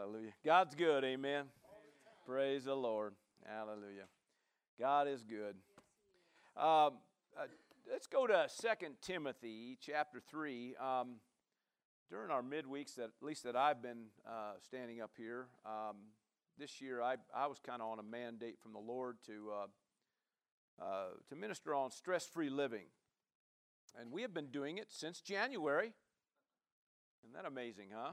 [0.00, 0.32] Hallelujah.
[0.42, 1.44] God's good, amen.
[2.24, 3.12] Praise the Lord.
[3.44, 4.06] Hallelujah.
[4.78, 5.56] God is good.
[6.56, 6.94] Um,
[7.38, 7.48] uh,
[7.90, 10.74] let's go to Second Timothy chapter 3.
[10.76, 11.16] Um,
[12.08, 15.96] during our midweeks, that, at least that I've been uh, standing up here, um,
[16.58, 20.82] this year I, I was kind of on a mandate from the Lord to, uh,
[20.82, 22.86] uh to minister on stress free living.
[24.00, 25.92] And we have been doing it since January.
[27.22, 28.12] Isn't that amazing, huh?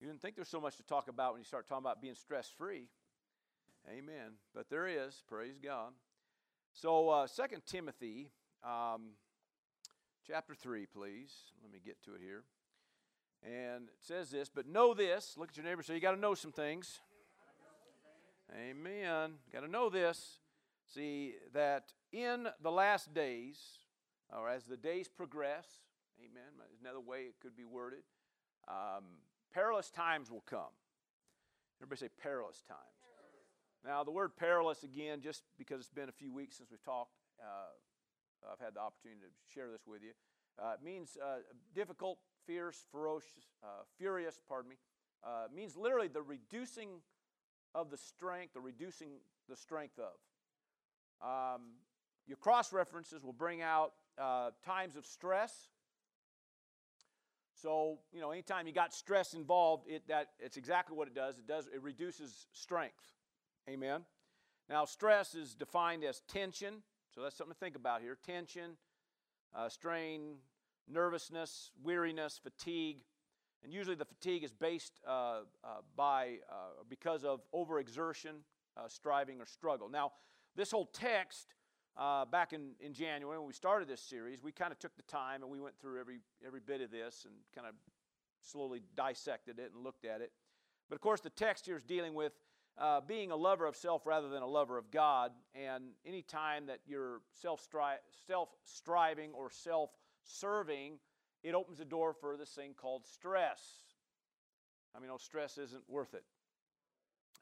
[0.00, 2.14] You didn't think there's so much to talk about when you start talking about being
[2.14, 2.88] stress free.
[3.86, 4.32] Amen.
[4.54, 5.92] But there is, praise God.
[6.72, 8.30] So, uh, 2 Timothy
[8.64, 9.10] um,
[10.26, 11.32] chapter 3, please.
[11.62, 12.44] Let me get to it here.
[13.42, 15.34] And it says this, but know this.
[15.36, 15.82] Look at your neighbor.
[15.82, 17.00] So, you got to know some things.
[18.58, 19.34] Amen.
[19.52, 20.38] Got to know this.
[20.94, 23.58] See, that in the last days,
[24.34, 25.66] or as the days progress,
[26.18, 28.02] amen, another way it could be worded,
[28.66, 29.04] um,
[29.52, 30.72] perilous times will come.
[31.80, 32.80] Everybody say perilous times.
[33.84, 37.14] Now, the word perilous, again, just because it's been a few weeks since we've talked,
[37.40, 40.12] uh, I've had the opportunity to share this with you.
[40.62, 41.38] Uh, means uh,
[41.74, 44.76] difficult, fierce, ferocious, uh, furious, pardon me.
[45.24, 47.00] Uh, means literally the reducing
[47.74, 49.12] of the strength, the reducing
[49.48, 51.56] the strength of.
[51.56, 51.62] Um,
[52.26, 55.68] your cross references will bring out uh, times of stress.
[57.60, 61.38] So, you know, anytime you got stress involved, it, that, it's exactly what it does.
[61.38, 63.12] It does it reduces strength.
[63.68, 64.02] Amen.
[64.68, 66.82] Now, stress is defined as tension,
[67.14, 68.16] so that's something to think about here.
[68.24, 68.76] Tension,
[69.54, 70.36] uh, strain,
[70.88, 72.98] nervousness, weariness, fatigue,
[73.62, 78.42] and usually the fatigue is based uh, uh, by uh, because of overexertion,
[78.76, 79.88] uh, striving, or struggle.
[79.90, 80.12] Now,
[80.56, 81.54] this whole text
[81.96, 85.02] uh, back in, in January when we started this series, we kind of took the
[85.02, 87.74] time and we went through every every bit of this and kind of
[88.40, 90.32] slowly dissected it and looked at it.
[90.88, 92.32] But of course, the text here is dealing with
[92.78, 95.32] uh, being a lover of self rather than a lover of God.
[95.54, 97.60] And any time that you're self
[98.64, 99.90] striving or self
[100.24, 100.98] serving,
[101.42, 103.60] it opens the door for this thing called stress.
[104.94, 106.24] I mean, no, stress isn't worth it.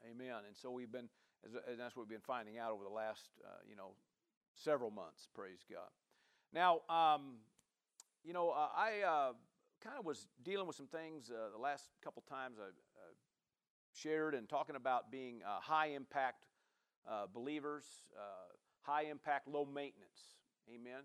[0.09, 0.43] Amen.
[0.47, 1.09] And so we've been,
[1.43, 3.91] and that's what we've been finding out over the last, uh, you know,
[4.59, 5.27] several months.
[5.33, 5.89] Praise God.
[6.53, 7.37] Now, um,
[8.23, 9.31] you know, uh, I uh,
[9.83, 12.69] kind of was dealing with some things uh, the last couple times I
[13.93, 16.45] shared and talking about being uh, high impact
[17.09, 17.85] uh, believers,
[18.17, 20.35] uh, high impact, low maintenance.
[20.73, 21.01] Amen.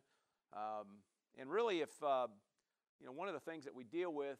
[0.53, 0.87] Um,
[1.39, 4.39] and really, if you know, one of the things that we deal with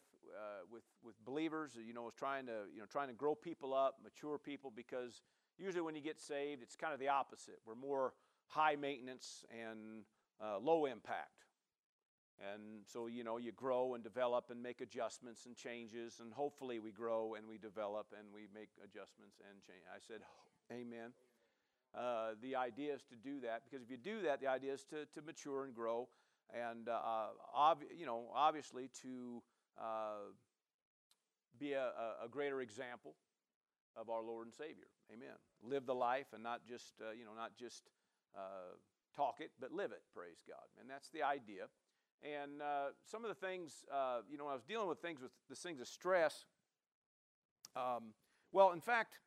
[0.71, 3.95] with with believers, you know, is trying to you know trying to grow people up,
[4.03, 5.21] mature people, because
[5.57, 7.59] usually when you get saved, it's kind of the opposite.
[7.65, 8.13] We're more
[8.47, 10.03] high maintenance and
[10.41, 11.45] uh, low impact.
[12.53, 16.79] And so, you know, you grow and develop and make adjustments and changes, and hopefully
[16.79, 19.83] we grow and we develop and we make adjustments and change.
[19.89, 20.19] I said,
[20.71, 21.11] Amen.
[21.95, 24.83] Uh, the idea is to do that because if you do that, the idea is
[24.83, 26.09] to, to mature and grow,
[26.53, 29.41] and uh, ob- you know, obviously to
[29.79, 30.33] uh,
[31.57, 31.91] be a,
[32.23, 33.15] a, greater example
[33.95, 34.87] of our Lord and Savior.
[35.13, 35.35] Amen.
[35.63, 37.83] Live the life and not just uh, you know not just
[38.35, 38.75] uh,
[39.15, 40.01] talk it, but live it.
[40.13, 41.67] Praise God, and that's the idea.
[42.23, 45.31] And uh, some of the things, uh, you know, I was dealing with things with
[45.49, 46.45] the things of stress.
[47.75, 48.13] Um,
[48.51, 49.19] well, in fact,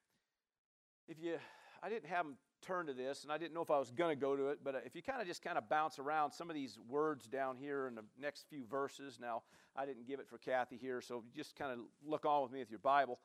[1.07, 1.37] if you,
[1.83, 4.17] I didn't have them turn to this, and I didn't know if I was going
[4.17, 6.51] to go to it, but if you kind of just kind of bounce around some
[6.51, 9.43] of these words down here in the next few verses, now
[9.77, 12.59] I didn't give it for Kathy here, so just kind of look on with me
[12.59, 13.21] with your Bible.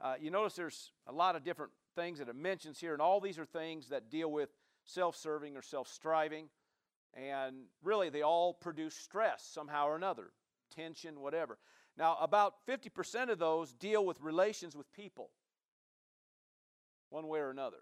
[0.00, 3.20] Uh, you notice there's a lot of different things that it mentions here, and all
[3.20, 4.50] these are things that deal with
[4.86, 6.48] self serving or self striving.
[7.14, 10.32] And really, they all produce stress somehow or another,
[10.74, 11.58] tension, whatever.
[11.96, 15.30] Now, about 50% of those deal with relations with people,
[17.08, 17.78] one way or another.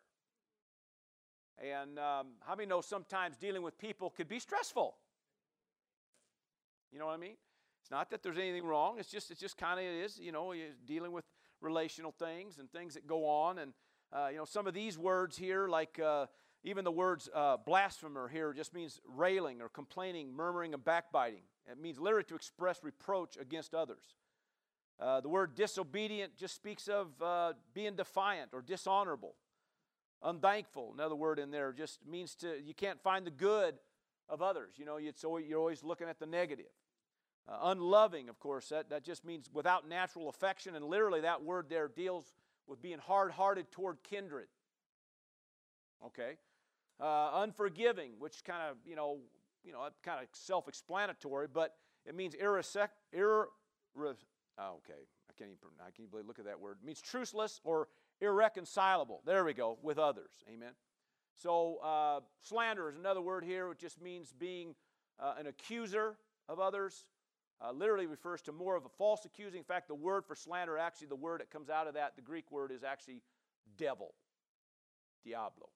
[1.58, 4.94] And um, how many know sometimes dealing with people could be stressful?
[6.92, 7.36] You know what I mean?
[7.82, 8.98] It's not that there's anything wrong.
[8.98, 10.18] It's just it's just kind of it is.
[10.18, 10.54] You know,
[10.86, 11.24] dealing with
[11.60, 13.58] relational things and things that go on.
[13.58, 13.72] And
[14.12, 16.26] uh, you know, some of these words here, like uh,
[16.64, 21.42] even the words uh, blasphemer here just means railing or complaining, murmuring, and backbiting.
[21.70, 24.16] It means literally to express reproach against others.
[24.98, 29.34] Uh, the word disobedient just speaks of uh, being defiant or dishonorable.
[30.22, 33.74] Unthankful, another word in there, just means to, you can't find the good
[34.30, 34.74] of others.
[34.78, 36.72] You know, always, you're always looking at the negative.
[37.46, 41.66] Uh, unloving, of course, that, that just means without natural affection, and literally that word
[41.68, 42.32] there deals
[42.66, 44.46] with being hard hearted toward kindred.
[46.06, 46.38] Okay?
[47.00, 49.18] Uh, unforgiving, which kind of, you know,
[49.64, 51.74] you know, kind of self-explanatory, but
[52.06, 53.48] it means irresec- ir-
[53.96, 56.78] oh, okay, I can't even, I can't even believe, look at that word.
[56.80, 57.88] It means truceless or
[58.20, 59.22] irreconcilable.
[59.26, 60.44] There we go, with others.
[60.48, 60.72] Amen.
[61.34, 64.76] So, uh, slander is another word here, which just means being
[65.18, 66.16] uh, an accuser
[66.48, 67.06] of others.
[67.60, 69.58] Uh, literally refers to more of a false accusing.
[69.58, 72.22] In fact, the word for slander, actually, the word that comes out of that, the
[72.22, 73.20] Greek word is actually
[73.76, 74.14] devil,
[75.24, 75.68] diablo.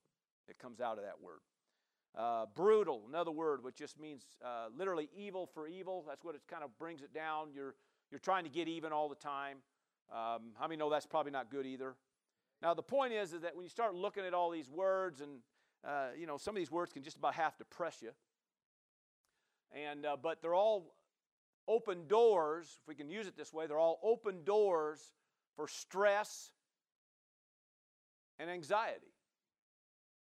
[0.49, 1.41] It comes out of that word.
[2.17, 6.05] Uh, brutal, another word which just means uh, literally evil for evil.
[6.09, 7.49] That's what it kind of brings it down.
[7.55, 7.75] You're,
[8.11, 9.59] you're trying to get even all the time.
[10.11, 11.95] Um, how many know that's probably not good either?
[12.63, 15.39] Now, the point is, is that when you start looking at all these words, and
[15.87, 18.11] uh, you know, some of these words can just about half depress you.
[19.73, 20.95] And, uh, but they're all
[21.69, 25.13] open doors, if we can use it this way, they're all open doors
[25.55, 26.53] for stress
[28.39, 29.08] and anxiety,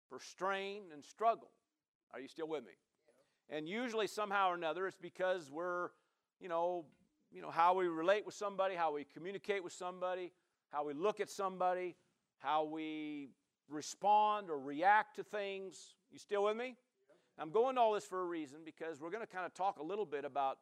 [0.09, 1.49] for strain and struggle.
[2.13, 2.71] Are you still with me?
[3.49, 5.89] And usually, somehow or another, it's because we're,
[6.39, 6.85] you know,
[7.31, 10.31] you know, how we relate with somebody, how we communicate with somebody,
[10.71, 11.95] how we look at somebody,
[12.39, 13.29] how we
[13.69, 15.95] respond or react to things.
[16.11, 16.75] You still with me?
[17.39, 19.79] I'm going to all this for a reason because we're going to kind of talk
[19.79, 20.57] a little bit about,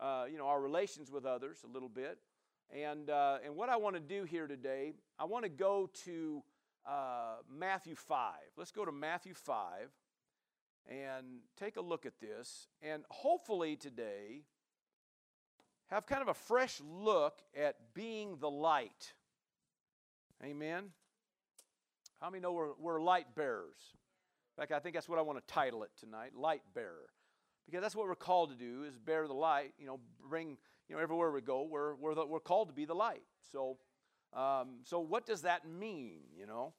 [0.00, 2.18] uh, you know, our relations with others a little bit.
[2.74, 6.42] And, uh, and what I want to do here today, I want to go to
[6.86, 8.34] uh, Matthew 5.
[8.56, 9.90] Let's go to Matthew 5
[10.88, 11.26] and
[11.58, 12.68] take a look at this.
[12.82, 14.42] And hopefully today,
[15.86, 19.12] have kind of a fresh look at being the light.
[20.42, 20.90] Amen.
[22.20, 23.94] How many know we're, we're light bearers?
[24.56, 27.10] In fact, I think that's what I want to title it tonight Light Bearer.
[27.66, 29.98] Because that's what we're called to do is bear the light, you know,
[30.28, 30.58] bring,
[30.88, 33.22] you know, everywhere we go, we're, we're, the, we're called to be the light.
[33.52, 33.78] So,
[34.34, 36.72] um, so what does that mean, you know?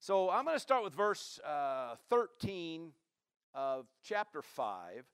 [0.00, 2.92] So I'm going to start with verse uh, 13
[3.54, 5.04] of chapter 5.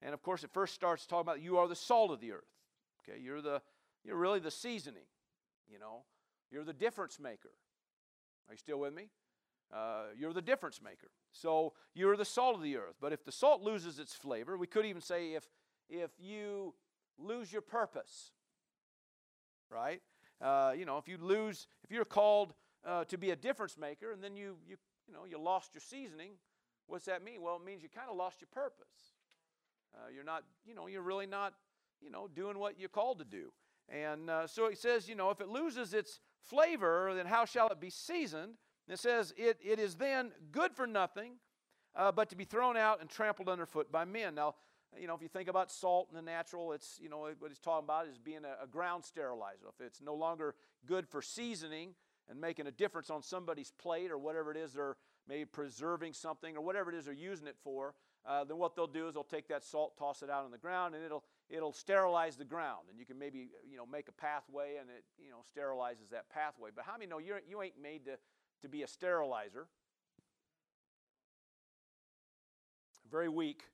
[0.00, 2.44] And of course, it first starts talking about you are the salt of the earth.
[3.08, 3.60] Okay, you're the
[4.04, 5.04] you're really the seasoning,
[5.70, 6.04] you know.
[6.50, 7.50] You're the difference maker.
[8.48, 9.08] Are you still with me?
[9.72, 11.08] Uh, you're the difference maker.
[11.32, 12.96] So you're the salt of the earth.
[13.00, 15.44] But if the salt loses its flavor, we could even say if
[15.88, 16.74] if you
[17.18, 18.32] lose your purpose,
[19.70, 20.02] right?
[20.42, 22.54] Uh, you know, if you lose, if you're called
[22.84, 25.80] uh, to be a difference maker, and then you you you know you lost your
[25.80, 26.32] seasoning,
[26.86, 27.40] what's that mean?
[27.40, 29.14] Well, it means you kind of lost your purpose.
[29.94, 31.54] Uh, you're not, you know, you're really not,
[32.00, 33.52] you know, doing what you're called to do.
[33.88, 37.68] And uh, so it says, you know, if it loses its flavor, then how shall
[37.68, 38.54] it be seasoned?
[38.86, 41.32] And it says, it, it is then good for nothing,
[41.94, 44.34] uh, but to be thrown out and trampled underfoot by men.
[44.34, 44.54] Now,
[45.00, 47.58] you know, if you think about salt in the natural, it's, you know, what he's
[47.58, 49.66] talking about is being a, a ground sterilizer.
[49.68, 50.54] If it's no longer
[50.86, 51.94] good for seasoning
[52.28, 54.96] and making a difference on somebody's plate or whatever it is they're
[55.28, 57.94] maybe preserving something or whatever it is they're using it for,
[58.24, 60.58] uh, then what they'll do is they'll take that salt, toss it out on the
[60.58, 64.12] ground, and it'll it'll sterilize the ground, and you can maybe you know make a
[64.12, 66.70] pathway, and it you know sterilizes that pathway.
[66.74, 68.12] But how many know you you ain't made to
[68.62, 69.66] to be a sterilizer?
[73.10, 73.64] Very weak.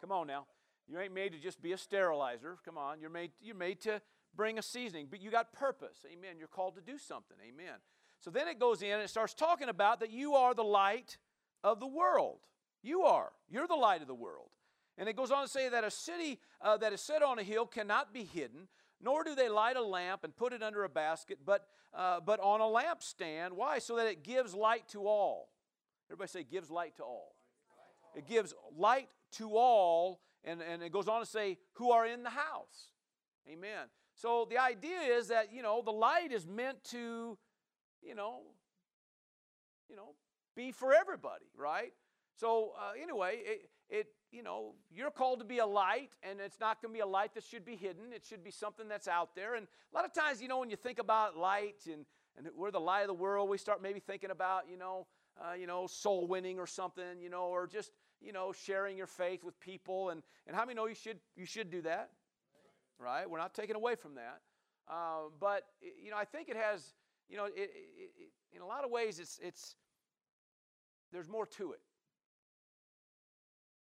[0.00, 0.46] Come on now.
[0.88, 2.56] You ain't made to just be a sterilizer.
[2.64, 3.00] Come on.
[3.00, 4.00] You're made, you're made to
[4.34, 6.04] bring a seasoning, but you got purpose.
[6.10, 6.36] Amen.
[6.38, 7.36] You're called to do something.
[7.46, 7.74] Amen.
[8.20, 11.18] So then it goes in and it starts talking about that you are the light
[11.62, 12.38] of the world.
[12.82, 13.32] You are.
[13.48, 14.48] You're the light of the world.
[14.96, 17.42] And it goes on to say that a city uh, that is set on a
[17.42, 18.66] hill cannot be hidden,
[19.00, 22.40] nor do they light a lamp and put it under a basket, but, uh, but
[22.40, 23.52] on a lampstand.
[23.52, 23.78] Why?
[23.78, 25.50] So that it gives light to all.
[26.10, 27.36] Everybody say, gives light to all.
[28.16, 32.22] It gives light to all, and, and it goes on to say, who are in
[32.22, 32.92] the house.
[33.48, 33.88] Amen.
[34.14, 37.38] So the idea is that, you know, the light is meant to
[38.02, 38.42] you know,
[39.88, 40.14] you know,
[40.56, 41.92] be for everybody, right?
[42.36, 46.60] So uh, anyway, it, it, you know, you're called to be a light, and it's
[46.60, 48.12] not going to be a light that should be hidden.
[48.12, 49.54] It should be something that's out there.
[49.54, 52.04] And a lot of times, you know, when you think about light and
[52.36, 55.08] and we're the light of the world, we start maybe thinking about, you know,
[55.40, 57.90] uh, you know, soul winning or something, you know, or just,
[58.20, 60.10] you know, sharing your faith with people.
[60.10, 62.10] And and how many know you should you should do that,
[62.98, 63.28] right?
[63.28, 64.40] We're not taking away from that.
[64.88, 65.64] Uh, but
[66.02, 66.94] you know, I think it has
[67.28, 67.70] you know, it, it,
[68.18, 69.76] it, in a lot of ways, it's, it's
[71.12, 71.80] there's more to it.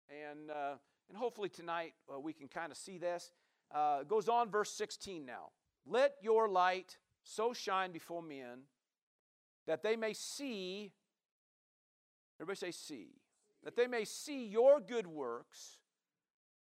[0.08, 0.76] And, uh,
[1.08, 3.30] and hopefully tonight uh, we can kind of see this.
[3.74, 5.50] Uh, it goes on, verse 16 now.
[5.86, 8.62] Let your light so shine before men
[9.66, 10.92] that they may see,
[12.40, 13.08] everybody say, see,
[13.66, 15.78] that they may see your good works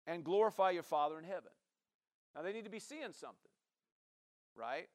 [0.08, 1.52] and glorify your Father in heaven.
[2.34, 3.52] Now they need to be seeing something,
[4.56, 4.88] right?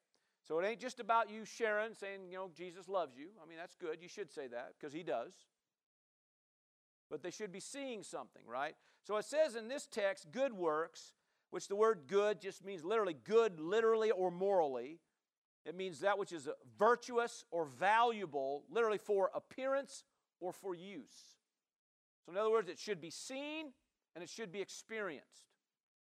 [0.49, 3.27] So it ain't just about you sharing, saying, you know, Jesus loves you.
[3.45, 3.99] I mean, that's good.
[4.01, 5.35] You should say that because he does.
[7.11, 8.77] But they should be seeing something, right?
[9.03, 11.13] So it says in this text, good works,
[11.51, 15.01] which the word good just means literally good, literally or morally.
[15.67, 20.03] It means that which is virtuous or valuable, literally for appearance
[20.41, 21.37] or for use.
[22.25, 23.67] So, in other words, it should be seen
[24.15, 25.47] and it should be experienced.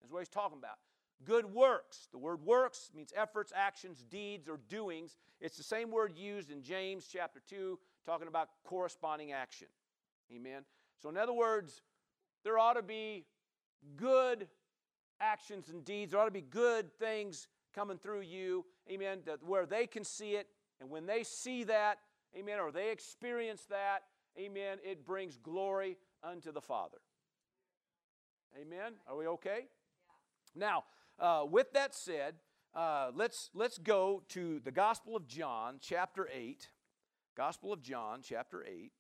[0.02, 0.78] That's what he's talking about.
[1.24, 2.08] Good works.
[2.12, 5.16] The word works means efforts, actions, deeds, or doings.
[5.40, 9.68] It's the same word used in James chapter 2, talking about corresponding action.
[10.34, 10.64] Amen.
[11.02, 11.82] So, in other words,
[12.44, 13.26] there ought to be
[13.96, 14.48] good
[15.20, 16.12] actions and deeds.
[16.12, 18.66] There ought to be good things coming through you.
[18.90, 19.20] Amen.
[19.26, 20.48] That where they can see it,
[20.82, 22.00] and when they see that,
[22.38, 24.04] amen, or they experience that,
[24.38, 26.98] amen, it brings glory unto the Father.
[28.60, 28.94] Amen.
[29.08, 29.68] Are we okay?
[30.56, 30.68] Yeah.
[30.68, 30.84] Now,
[31.20, 32.36] uh, with that said,
[32.74, 36.70] uh, let's let's go to the Gospel of John, chapter eight.
[37.36, 38.92] Gospel of John, chapter eight.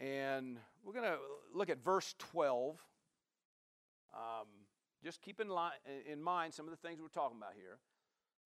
[0.00, 1.18] And we're going to
[1.54, 2.78] look at verse 12.
[4.12, 4.46] Um,
[5.02, 5.72] just keep in, line,
[6.10, 7.78] in mind some of the things we're talking about here.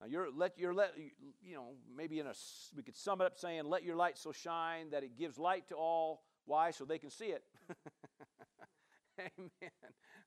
[0.01, 0.95] Now, you're let your let
[1.43, 2.35] you know maybe in a
[2.77, 5.69] we could sum it up saying, "Let your light so shine that it gives light
[5.69, 6.71] to all." Why?
[6.71, 7.45] So they can see it.
[9.19, 9.73] Amen.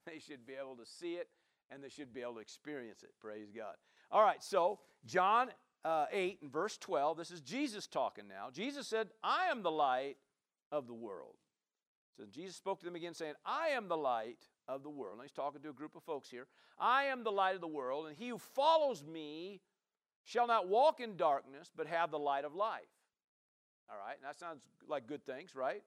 [0.06, 1.30] They should be able to see it
[1.72, 3.12] and they should be able to experience it.
[3.20, 3.76] Praise God.
[4.12, 5.50] All right, so John
[5.86, 8.50] uh, 8 and verse 12, this is Jesus talking now.
[8.52, 10.18] Jesus said, I am the light
[10.72, 11.36] of the world.
[12.18, 15.18] So Jesus spoke to them again, saying, I am the light of the world.
[15.18, 16.48] Now he's talking to a group of folks here.
[16.80, 19.62] I am the light of the world, and he who follows me
[20.24, 22.82] shall not walk in darkness, but have the light of life.
[23.90, 25.84] All right, that sounds like good things, right?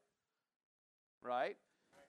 [1.23, 1.57] Right?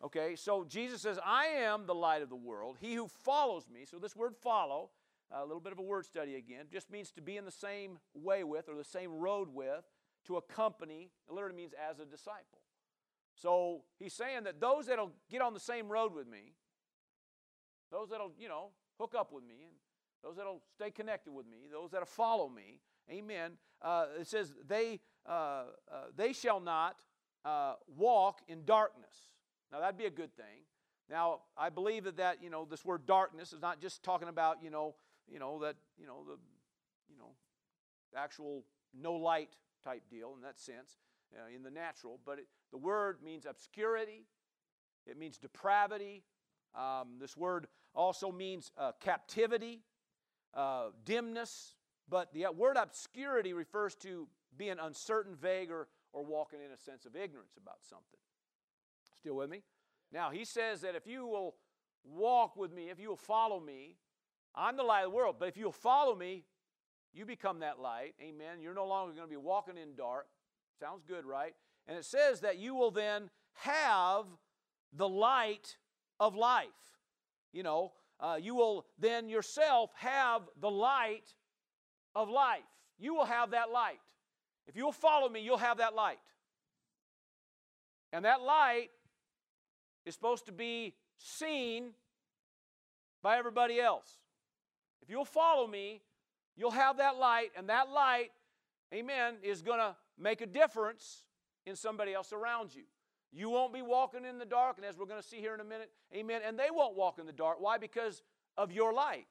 [0.03, 2.77] Okay, so Jesus says, I am the light of the world.
[2.81, 4.89] He who follows me, so this word follow,
[5.31, 7.99] a little bit of a word study again, just means to be in the same
[8.13, 9.85] way with or the same road with,
[10.27, 11.11] to accompany.
[11.27, 12.59] It literally means as a disciple.
[13.35, 16.53] So he's saying that those that'll get on the same road with me,
[17.95, 19.75] those that'll, you know, hook up with me, and
[20.21, 23.51] those that'll stay connected with me, those that'll follow me, amen.
[23.81, 25.63] Uh, it says, they, uh, uh,
[26.17, 26.97] they shall not
[27.45, 29.15] uh, walk in darkness.
[29.71, 30.65] Now, that'd be a good thing.
[31.09, 34.57] Now, I believe that, that, you know, this word darkness is not just talking about,
[34.61, 34.95] you know,
[35.31, 36.37] you know, that, you know, the,
[37.09, 37.31] you know,
[38.17, 38.63] actual
[38.99, 40.97] no light type deal in that sense
[41.33, 44.25] uh, in the natural, but it, the word means obscurity,
[45.05, 46.23] it means depravity.
[46.75, 49.81] Um, this word also means uh, captivity,
[50.53, 51.75] uh, dimness,
[52.09, 54.27] but the word obscurity refers to
[54.57, 58.19] being uncertain, vague, or, or walking in a sense of ignorance about something.
[59.19, 59.63] Still with me?
[60.11, 61.55] Now, he says that if you will
[62.03, 63.95] walk with me, if you will follow me,
[64.53, 66.43] I'm the light of the world, but if you'll follow me,
[67.13, 68.13] you become that light.
[68.21, 68.61] Amen.
[68.61, 70.27] You're no longer going to be walking in dark.
[70.79, 71.53] Sounds good, right?
[71.87, 74.25] And it says that you will then have
[74.93, 75.77] the light
[76.19, 76.67] of life.
[77.53, 81.33] You know, uh, you will then yourself have the light
[82.15, 82.63] of life.
[82.97, 83.99] You will have that light.
[84.67, 86.17] If you'll follow me, you'll have that light.
[88.13, 88.89] And that light
[90.05, 91.91] is supposed to be seen
[93.21, 94.09] by everybody else.
[95.01, 96.01] If you'll follow me,
[96.55, 98.29] you'll have that light, and that light,
[98.93, 101.25] amen, is going to make a difference
[101.65, 102.83] in somebody else around you.
[103.35, 105.59] You won't be walking in the dark, and as we're going to see here in
[105.59, 107.57] a minute, amen, and they won't walk in the dark.
[107.59, 107.77] Why?
[107.77, 108.23] Because
[108.57, 109.27] of your light.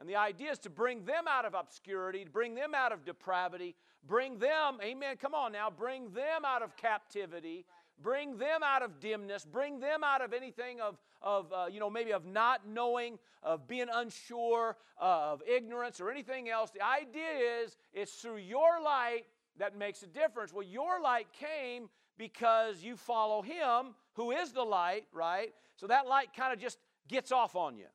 [0.00, 3.04] And the idea is to bring them out of obscurity, to bring them out of
[3.04, 7.64] depravity, bring them, amen, come on now, bring them out of captivity,
[8.02, 11.88] bring them out of dimness, bring them out of anything of, of uh, you know,
[11.88, 16.72] maybe of not knowing, of being unsure, uh, of ignorance, or anything else.
[16.72, 19.22] The idea is it's through your light
[19.58, 20.52] that makes a difference.
[20.52, 21.88] Well, your light came
[22.18, 25.52] because you follow Him who is the light, right?
[25.76, 27.86] So that light kind of just gets off on you,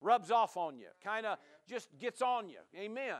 [0.00, 1.38] rubs off on you, kind of
[1.68, 2.58] just gets on you.
[2.76, 3.16] Amen.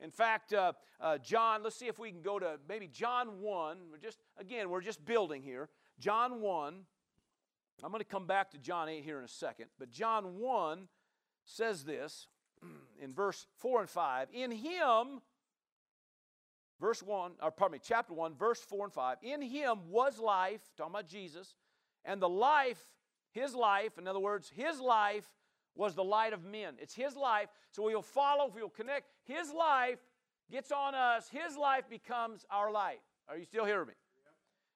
[0.00, 3.78] In fact, uh, uh, John, let's see if we can go to maybe John 1.
[3.90, 5.68] We're just, again, we're just building here.
[6.00, 6.80] John 1.
[7.84, 9.66] I'm going to come back to John 8 here in a second.
[9.78, 10.88] But John 1
[11.44, 12.26] says this
[13.00, 15.20] in verse 4 and 5 In him
[16.82, 19.16] verse 1, or pardon me, chapter 1, verse 4 and 5.
[19.22, 21.54] In him was life, talking about Jesus,
[22.04, 22.82] and the life,
[23.30, 25.30] his life, in other words, his life
[25.76, 26.74] was the light of men.
[26.80, 27.48] It's his life.
[27.70, 29.06] So we'll follow, we'll connect.
[29.24, 30.00] His life
[30.50, 33.00] gets on us, his life becomes our light.
[33.28, 33.94] Are you still hearing me?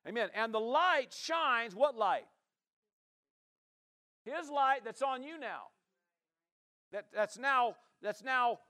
[0.08, 0.28] Amen.
[0.32, 2.26] And the light shines what light?
[4.24, 5.62] His light that's on you now.
[6.92, 8.60] That, that's now, that's now,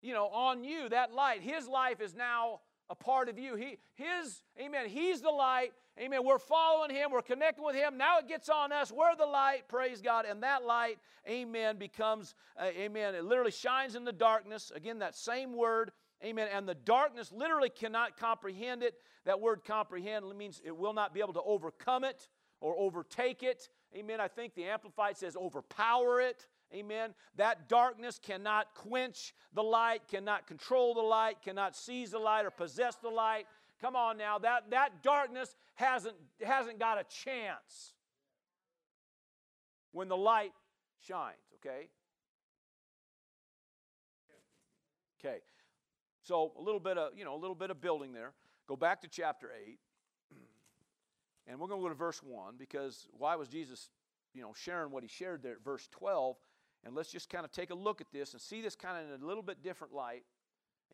[0.00, 1.42] you know, on you, that light.
[1.42, 2.60] His life is now
[2.90, 3.54] a part of you.
[3.54, 5.72] He, his, amen, he's the light.
[5.98, 6.20] Amen.
[6.24, 7.10] We're following him.
[7.12, 7.96] We're connecting with him.
[7.96, 8.90] Now it gets on us.
[8.90, 9.68] We're the light.
[9.68, 10.24] Praise God.
[10.24, 14.72] And that light, amen, becomes, uh, amen, it literally shines in the darkness.
[14.74, 15.92] Again, that same word,
[16.24, 16.48] amen.
[16.52, 18.94] And the darkness literally cannot comprehend it.
[19.24, 22.28] That word comprehend means it will not be able to overcome it
[22.60, 23.68] or overtake it.
[23.94, 24.20] Amen.
[24.20, 26.46] I think the Amplified says overpower it.
[26.74, 27.14] Amen.
[27.36, 32.50] That darkness cannot quench the light, cannot control the light, cannot seize the light or
[32.50, 33.46] possess the light.
[33.80, 37.94] Come on now, that, that darkness hasn't, hasn't got a chance
[39.92, 40.52] when the light
[41.00, 41.88] shines, okay?
[45.18, 45.38] Okay.
[46.22, 48.32] So a little bit of, you know, a little bit of building there.
[48.68, 49.78] Go back to chapter 8.
[51.46, 53.88] And we're going to go to verse 1 because why was Jesus,
[54.34, 56.36] you know, sharing what he shared there at verse 12?
[56.84, 59.14] And let's just kind of take a look at this and see this kind of
[59.14, 60.24] in a little bit different light.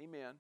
[0.03, 0.35] Amen.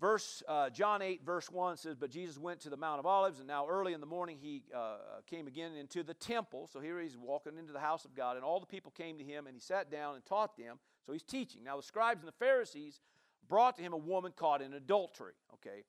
[0.00, 3.38] Verse uh, John 8, verse 1 says, But Jesus went to the Mount of Olives,
[3.38, 4.96] and now early in the morning he uh,
[5.26, 6.68] came again into the temple.
[6.72, 9.24] So here he's walking into the house of God, and all the people came to
[9.24, 10.78] him, and he sat down and taught them.
[11.04, 11.64] So he's teaching.
[11.64, 13.00] Now the scribes and the Pharisees
[13.46, 15.34] brought to him a woman caught in adultery.
[15.54, 15.84] Okay.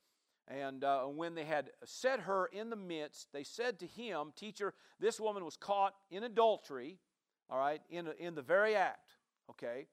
[0.47, 4.73] And uh, when they had set her in the midst, they said to him, Teacher,
[4.99, 6.97] this woman was caught in adultery
[7.51, 9.11] all right, in, in the very act,
[9.49, 9.87] okay?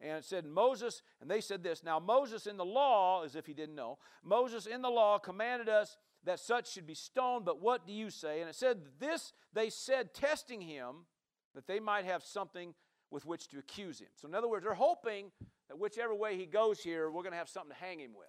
[0.00, 3.46] And it said, Moses, and they said this, now Moses in the law, as if
[3.46, 7.60] he didn't know, Moses in the law commanded us that such should be stoned, but
[7.60, 8.40] what do you say?
[8.40, 11.06] And it said, This they said, testing him,
[11.54, 12.74] that they might have something
[13.10, 14.08] with which to accuse him.
[14.14, 15.32] So, in other words, they're hoping
[15.68, 18.28] that whichever way he goes here, we're going to have something to hang him with.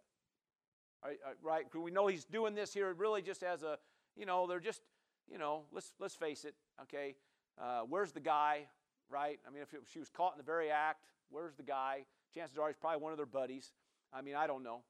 [1.04, 1.18] Right?
[1.42, 1.66] right?
[1.76, 3.78] We know he's doing this here really just as a,
[4.16, 4.82] you know, they're just,
[5.32, 7.16] you know, let's, let's face it, okay?
[7.62, 8.65] Uh, where's the guy,
[9.10, 9.39] right?
[9.48, 12.06] I mean, if, it, she was caught in the very act, where's the guy?
[12.34, 13.72] Chances are he's probably one of their buddies.
[14.13, 14.82] I mean, I don't know.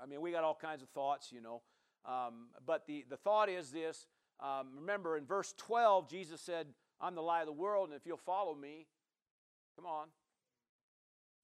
[0.00, 1.62] I mean, we got all kinds of thoughts, you know.
[2.04, 4.06] Um, but the, the thought is this
[4.40, 6.66] um, remember, in verse 12, Jesus said,
[7.00, 8.86] I'm the light of the world, and if you'll follow me,
[9.76, 10.08] come on,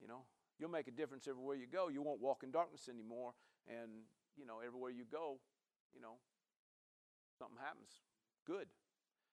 [0.01, 0.23] you know,
[0.59, 1.89] you'll make a difference everywhere you go.
[1.89, 3.33] You won't walk in darkness anymore.
[3.67, 3.91] And,
[4.37, 5.37] you know, everywhere you go,
[5.93, 6.15] you know,
[7.37, 7.91] something happens.
[8.45, 8.67] Good.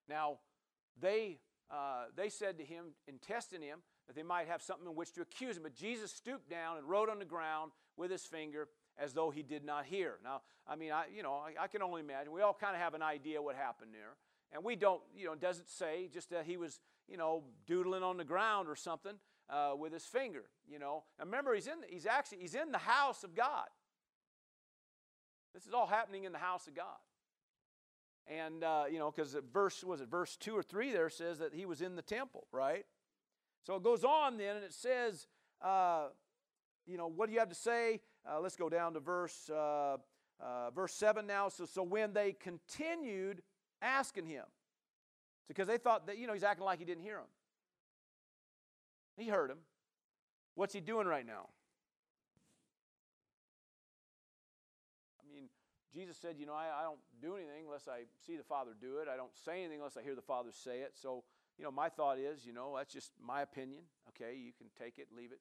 [0.09, 0.39] Now,
[1.01, 1.39] they,
[1.71, 5.13] uh, they said to him in testing him that they might have something in which
[5.13, 5.63] to accuse him.
[5.63, 9.43] But Jesus stooped down and wrote on the ground with his finger as though he
[9.43, 10.15] did not hear.
[10.25, 12.33] Now, I mean, I, you know, I, I can only imagine.
[12.33, 14.17] We all kind of have an idea what happened there.
[14.53, 18.17] And we don't, you know, doesn't say just that he was, you know, doodling on
[18.17, 19.15] the ground or something
[19.51, 21.05] uh, with his finger, you know.
[21.19, 23.67] Now remember, he's in, he's actually, he's in the house of God.
[25.55, 26.97] This is all happening in the house of God.
[28.29, 31.55] And, uh, you know, because verse, was it verse 2 or 3 there says that
[31.55, 32.85] he was in the temple, right?
[33.65, 35.27] So it goes on then and it says,
[35.63, 36.09] uh,
[36.87, 38.01] you know, what do you have to say?
[38.31, 39.97] Uh, let's go down to verse, uh,
[40.41, 41.49] uh, verse 7 now.
[41.49, 43.43] So, so when they continued
[43.81, 44.45] asking him,
[45.49, 47.29] because they thought that, you know, he's acting like he didn't hear him.
[49.17, 49.59] He heard him.
[50.55, 51.49] What's he doing right now?
[55.93, 58.99] Jesus said, You know, I, I don't do anything unless I see the Father do
[58.99, 59.09] it.
[59.13, 60.93] I don't say anything unless I hear the Father say it.
[61.01, 61.25] So,
[61.59, 63.83] you know, my thought is, you know, that's just my opinion.
[64.11, 65.41] Okay, you can take it, leave it.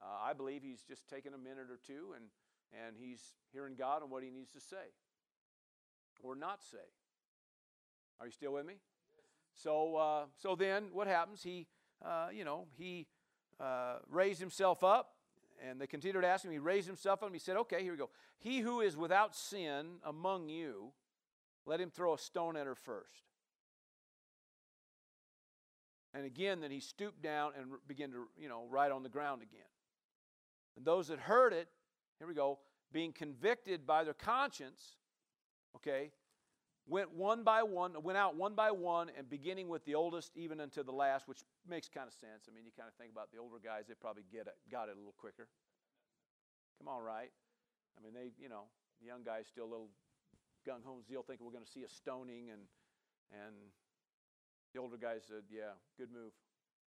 [0.00, 2.24] Uh, I believe he's just taking a minute or two and,
[2.72, 3.20] and he's
[3.52, 4.90] hearing God and what he needs to say
[6.22, 6.78] or not say.
[8.20, 8.74] Are you still with me?
[9.54, 11.42] So, uh, so then what happens?
[11.42, 11.66] He,
[12.04, 13.06] uh, you know, he
[13.60, 15.10] uh, raised himself up
[15.62, 16.50] and they continued to ask him.
[16.50, 18.10] He raised himself up and he said, Okay, here we go.
[18.38, 20.92] He who is without sin among you,
[21.66, 23.22] let him throw a stone at her first.
[26.14, 29.42] And again, then he stooped down and began to, you know, write on the ground
[29.42, 29.60] again.
[30.76, 31.68] And those that heard it,
[32.18, 32.58] here we go,
[32.92, 34.96] being convicted by their conscience,
[35.76, 36.10] okay,
[36.86, 40.60] went one by one, went out one by one, and beginning with the oldest, even
[40.60, 42.48] unto the last, which makes kind of sense.
[42.48, 44.88] I mean, you kind of think about the older guys; they probably get it, got
[44.88, 45.48] it a little quicker.
[46.78, 47.30] Come on, right?
[47.96, 48.66] I mean, they, you know,
[49.00, 49.90] the young guys still a little
[50.66, 52.62] gung ho and zeal, thinking we're going to see a stoning, and
[53.30, 53.54] and
[54.74, 56.32] the older guys said, "Yeah, good move.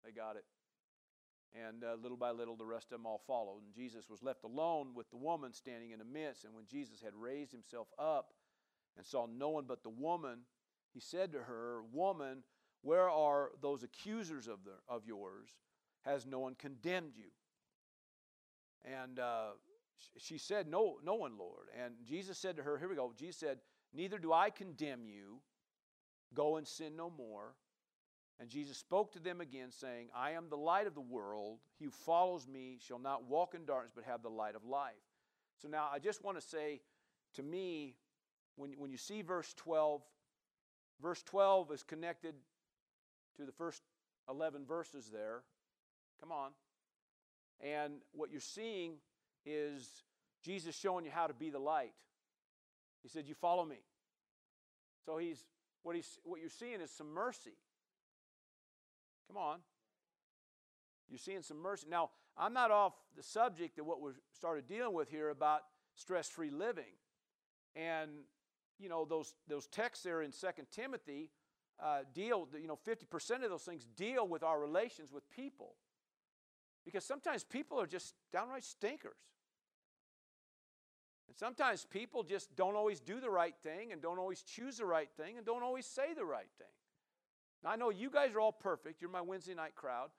[0.06, 0.46] They got it."
[1.52, 3.64] And uh, little by little, the rest of them all followed.
[3.66, 6.46] And Jesus was left alone with the woman standing in the midst.
[6.46, 8.32] And when Jesus had raised himself up
[8.98, 10.40] and saw no one but the woman,
[10.94, 12.44] he said to her, Woman,
[12.82, 15.50] where are those accusers of, the, of yours?
[16.02, 17.30] Has no one condemned you?
[18.84, 19.52] And uh,
[20.18, 21.68] she said, No, no one, Lord.
[21.82, 23.14] And Jesus said to her, Here we go.
[23.18, 23.60] Jesus said,
[23.94, 25.42] Neither do I condemn you.
[26.34, 27.56] Go and sin no more.
[28.40, 31.60] And Jesus spoke to them again, saying, I am the light of the world.
[31.78, 34.94] He who follows me shall not walk in darkness, but have the light of life.
[35.62, 36.82] So now I just want to say
[37.36, 37.96] to me,
[38.56, 40.02] when, when you see verse 12,
[41.02, 42.36] verse 12 is connected
[43.38, 43.82] to the first
[44.30, 45.42] 11 verses there.
[46.20, 46.52] Come on.
[47.60, 48.94] And what you're seeing
[49.46, 50.04] is
[50.44, 51.94] Jesus showing you how to be the light.
[53.02, 53.78] He said, You follow me.
[55.06, 55.44] So he's
[55.84, 57.58] what he's what you're seeing is some mercy.
[59.28, 59.60] Come on.
[61.10, 61.88] You're seeing some mercy.
[61.90, 65.62] Now, I'm not off the subject of what we started dealing with here about
[65.96, 66.94] stress-free living.
[67.76, 68.10] And
[68.82, 71.30] you know, those those texts there in Second Timothy
[71.82, 75.76] uh, deal, you know, 50% of those things deal with our relations with people.
[76.86, 79.18] Because sometimes people are just downright stinkers.
[81.28, 84.86] And sometimes people just don't always do the right thing and don't always choose the
[84.86, 86.68] right thing and don't always say the right thing.
[87.64, 89.02] Now, I know you guys are all perfect.
[89.02, 90.10] You're my Wednesday night crowd,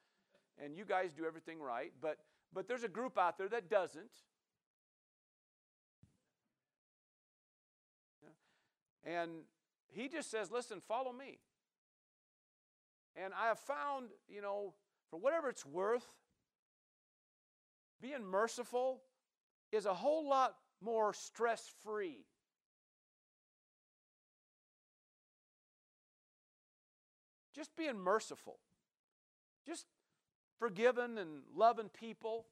[0.63, 2.19] and you guys do everything right, but,
[2.53, 4.13] but there's a group out there that doesn't.
[9.05, 9.31] And
[9.89, 11.39] he just says, listen, follow me.
[13.17, 14.75] And I have found, you know,
[15.11, 16.07] for whatever it's worth,
[18.01, 19.03] being merciful
[19.71, 22.25] is a whole lot more stress free.
[27.55, 28.59] Just being merciful,
[29.67, 29.87] just
[30.59, 32.47] forgiving and loving people.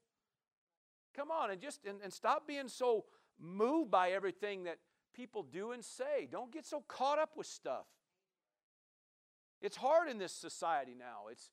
[1.16, 3.06] Come on, and just and, and stop being so
[3.40, 4.78] moved by everything that
[5.20, 6.26] people do and say.
[6.30, 7.84] Don't get so caught up with stuff.
[9.60, 11.28] It's hard in this society now.
[11.30, 11.50] It's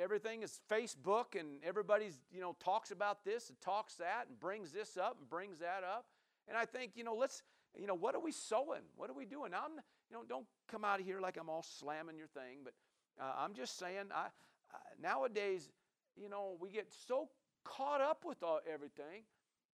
[0.00, 4.70] everything is Facebook and everybody's, you know, talks about this and talks that and brings
[4.70, 6.06] this up and brings that up.
[6.46, 7.42] And I think, you know, let's,
[7.76, 8.82] you know, what are we sowing?
[8.96, 9.52] What are we doing?
[9.52, 9.72] I'm,
[10.10, 12.74] you know, don't come out of here like I'm all slamming your thing, but
[13.20, 14.26] uh, I'm just saying, I,
[14.72, 15.68] uh, nowadays,
[16.16, 17.30] you know, we get so
[17.64, 19.24] caught up with all, everything,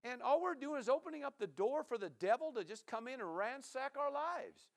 [0.04, 3.08] and all we're doing is opening up the door for the devil to just come
[3.08, 4.68] in and ransack our lives.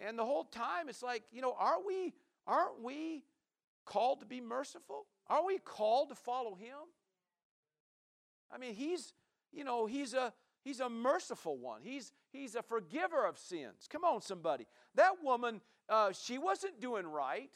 [0.00, 2.14] And the whole time, it's like, you know, aren't we
[2.48, 3.24] Aren't we
[3.84, 5.04] called to be merciful?
[5.28, 6.78] Aren't we called to follow him?
[8.50, 9.12] I mean, he's,
[9.52, 10.32] you know, he's a
[10.64, 11.82] he's a merciful one.
[11.82, 13.86] He's he's a forgiver of sins.
[13.88, 14.66] Come on, somebody.
[14.94, 15.60] That woman,
[15.90, 17.50] uh, she wasn't doing right.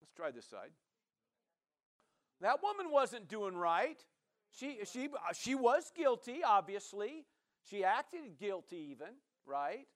[0.00, 0.70] Let's try this side.
[2.40, 4.00] That woman wasn't doing right.
[4.52, 7.24] She she she was guilty, obviously.
[7.68, 9.14] She acted guilty even,
[9.46, 9.86] right?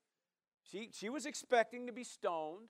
[0.62, 2.68] She she was expecting to be stoned.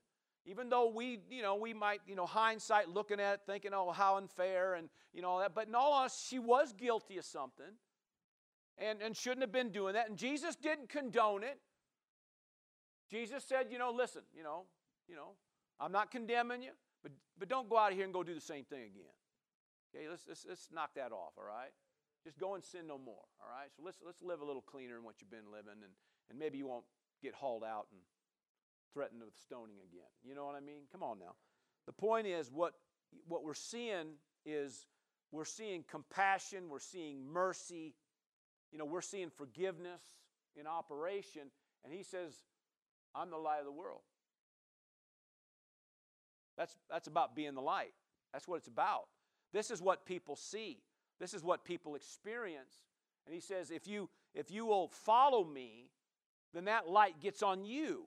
[0.49, 3.91] Even though we, you know, we might, you know, hindsight looking at it, thinking, oh,
[3.91, 5.57] how unfair and, you know, that.
[5.57, 7.67] But in all honesty, she was guilty of something
[8.79, 10.09] and, and shouldn't have been doing that.
[10.09, 11.59] And Jesus didn't condone it.
[13.11, 14.67] Jesus said, you know, listen, you know,
[15.09, 15.31] you know,
[15.81, 16.73] I'm not condemning you,
[17.03, 19.11] but, but don't go out of here and go do the same thing again.
[19.95, 21.71] Okay, let's, let's, let's knock that off, all right?
[22.25, 23.71] Just go and sin no more, all right?
[23.77, 25.93] So let's, let's live a little cleaner than what you've been living, and,
[26.29, 26.85] and maybe you won't
[27.23, 28.01] get hauled out and
[28.93, 30.11] threatened with stoning again.
[30.25, 30.83] You know what I mean?
[30.91, 31.35] Come on now.
[31.87, 32.75] The point is, what,
[33.29, 34.87] what we're seeing is
[35.31, 37.95] we're seeing compassion, we're seeing mercy,
[38.73, 40.03] you know, we're seeing forgiveness
[40.59, 41.43] in operation.
[41.85, 42.33] And he says,
[43.15, 44.01] I'm the light of the world.
[46.57, 47.93] That's, that's about being the light.
[48.33, 49.05] That's what it's about.
[49.53, 50.79] This is what people see.
[51.19, 52.75] This is what people experience.
[53.27, 55.91] And he says, if you, if you will follow me,
[56.53, 58.07] then that light gets on you.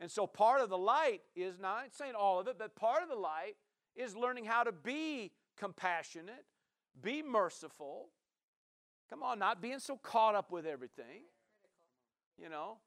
[0.00, 3.08] And so part of the light is not saying all of it, but part of
[3.08, 3.54] the light
[3.94, 6.44] is learning how to be compassionate,
[7.00, 8.08] be merciful.
[9.10, 11.22] Come on, not being so caught up with everything.
[12.36, 12.78] You know,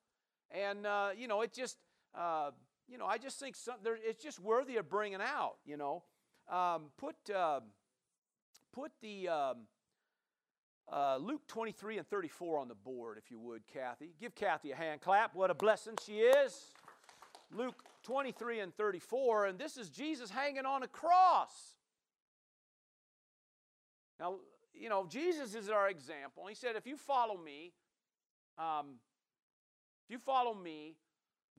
[0.52, 1.78] and uh, you know it just
[2.16, 2.50] uh,
[2.88, 5.58] you know I just think some, there, it's just worthy of bringing out.
[5.66, 6.04] You know,
[6.52, 7.62] um, put uh,
[8.74, 9.58] put the um,
[10.92, 14.14] uh, Luke 23 and 34 on the board, if you would, Kathy.
[14.20, 15.36] Give Kathy a hand clap.
[15.36, 16.74] What a blessing she is.
[17.54, 21.78] Luke 23 and 34, and this is Jesus hanging on a cross.
[24.20, 24.38] Now,
[24.74, 26.46] you know, Jesus is our example.
[26.48, 27.74] He said, if you follow me,
[28.58, 29.00] um,
[30.08, 30.96] if you follow me,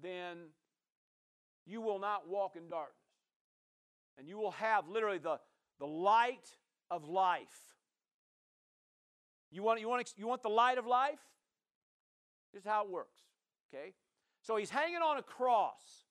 [0.03, 0.37] then
[1.67, 3.06] you will not walk in darkness.
[4.19, 5.39] And you will have literally the,
[5.79, 6.49] the light
[6.91, 7.75] of life.
[9.51, 11.21] You want, you, want, you want the light of life?
[12.53, 13.21] This is how it works,
[13.69, 13.93] okay?
[14.43, 16.05] So he's hanging on a cross.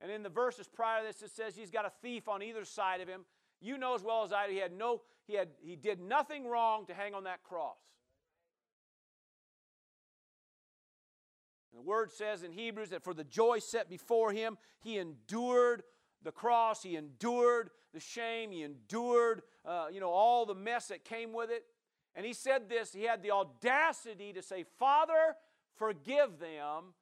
[0.00, 2.64] And in the verses prior to this, it says he's got a thief on either
[2.64, 3.24] side of him.
[3.60, 6.46] You know as well as I do, he had no, he had he did nothing
[6.46, 7.76] wrong to hang on that cross.
[11.72, 15.82] And the word says in Hebrews that for the joy set before him, he endured
[16.22, 21.04] the cross, he endured the shame, he endured, uh, you know, all the mess that
[21.04, 21.64] came with it.
[22.14, 25.36] And he said this, he had the audacity to say, Father,
[25.76, 26.94] forgive them,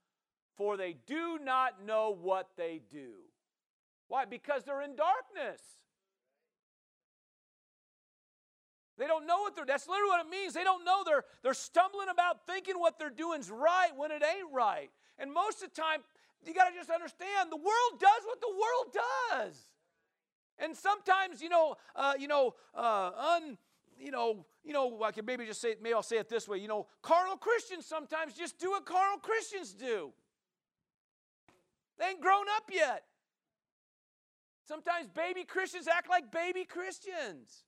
[0.56, 3.12] for they do not know what they do.
[4.08, 4.24] Why?
[4.24, 5.60] Because they're in darkness.
[8.98, 10.54] They don't know what they're that's literally what it means.
[10.54, 14.24] They don't know they're they're stumbling about thinking what they're doing is right when it
[14.24, 14.90] ain't right.
[15.20, 16.00] And most of the time,
[16.46, 18.96] you got to just understand the world does what the world
[19.46, 19.58] does.
[20.58, 23.58] And sometimes, you know, uh, you know, uh, un,
[23.98, 26.58] you know, you know, I can maybe just say, maybe I'll say it this way.
[26.58, 30.12] You know, carnal Christians sometimes just do what carnal Christians do.
[31.98, 33.04] They ain't grown up yet.
[34.66, 37.64] Sometimes baby Christians act like baby Christians.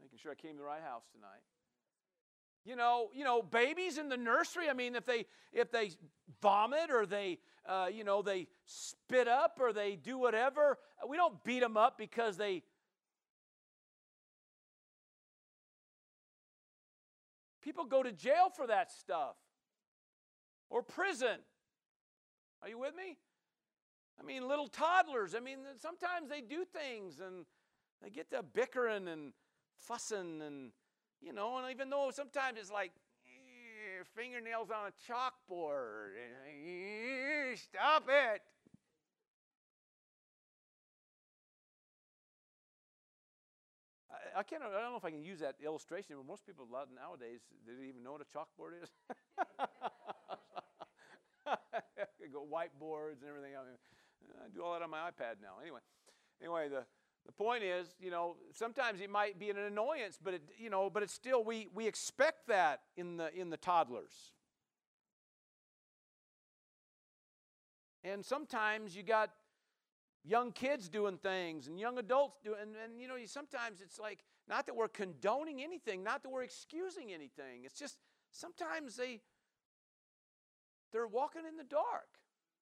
[0.00, 1.42] Making sure I came to the right house tonight.
[2.68, 4.68] You know, you know, babies in the nursery.
[4.68, 5.92] I mean, if they if they
[6.42, 10.76] vomit or they uh, you know they spit up or they do whatever,
[11.08, 12.62] we don't beat them up because they.
[17.62, 19.36] People go to jail for that stuff
[20.68, 21.38] or prison.
[22.62, 23.16] Are you with me?
[24.20, 25.34] I mean, little toddlers.
[25.34, 27.46] I mean, sometimes they do things and
[28.02, 29.32] they get to bickering and
[29.74, 30.72] fussing and
[31.20, 32.92] you know, and even though sometimes it's like
[33.26, 36.12] eh, fingernails on a chalkboard,
[36.46, 38.42] eh, stop it.
[44.36, 44.62] I, can't.
[44.62, 46.14] I don't know if I can use that illustration.
[46.16, 48.90] But most people nowadays they don't even know what a chalkboard is.
[52.32, 53.56] go whiteboards and everything.
[53.56, 55.58] I do all that on my iPad now.
[55.62, 55.80] Anyway,
[56.40, 56.84] anyway, the
[57.28, 60.88] the point is, you know, sometimes it might be an annoyance, but it, you know,
[60.88, 64.32] but it's still we we expect that in the in the toddlers.
[68.02, 69.30] And sometimes you got
[70.24, 73.98] young kids doing things and young adults doing and, and you know, you, sometimes it's
[73.98, 77.64] like not that we're condoning anything, not that we're excusing anything.
[77.64, 77.98] It's just
[78.30, 79.20] sometimes they
[80.94, 82.08] they're walking in the dark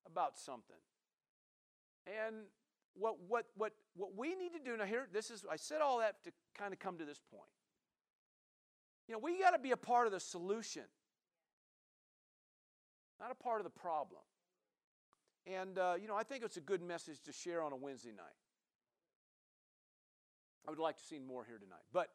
[0.05, 0.83] about something.
[2.09, 2.47] And
[2.99, 5.99] what, what, what, what we need to do now here, this is, I said all
[5.99, 7.51] that to kind of come to this point.
[9.09, 10.83] You know, we got to be a part of the solution,
[13.21, 14.23] not a part of the problem.
[15.47, 18.11] And, uh, you know, I think it's a good message to share on a Wednesday
[18.11, 18.35] night.
[20.67, 21.85] I would like to see more here tonight.
[21.93, 22.09] But,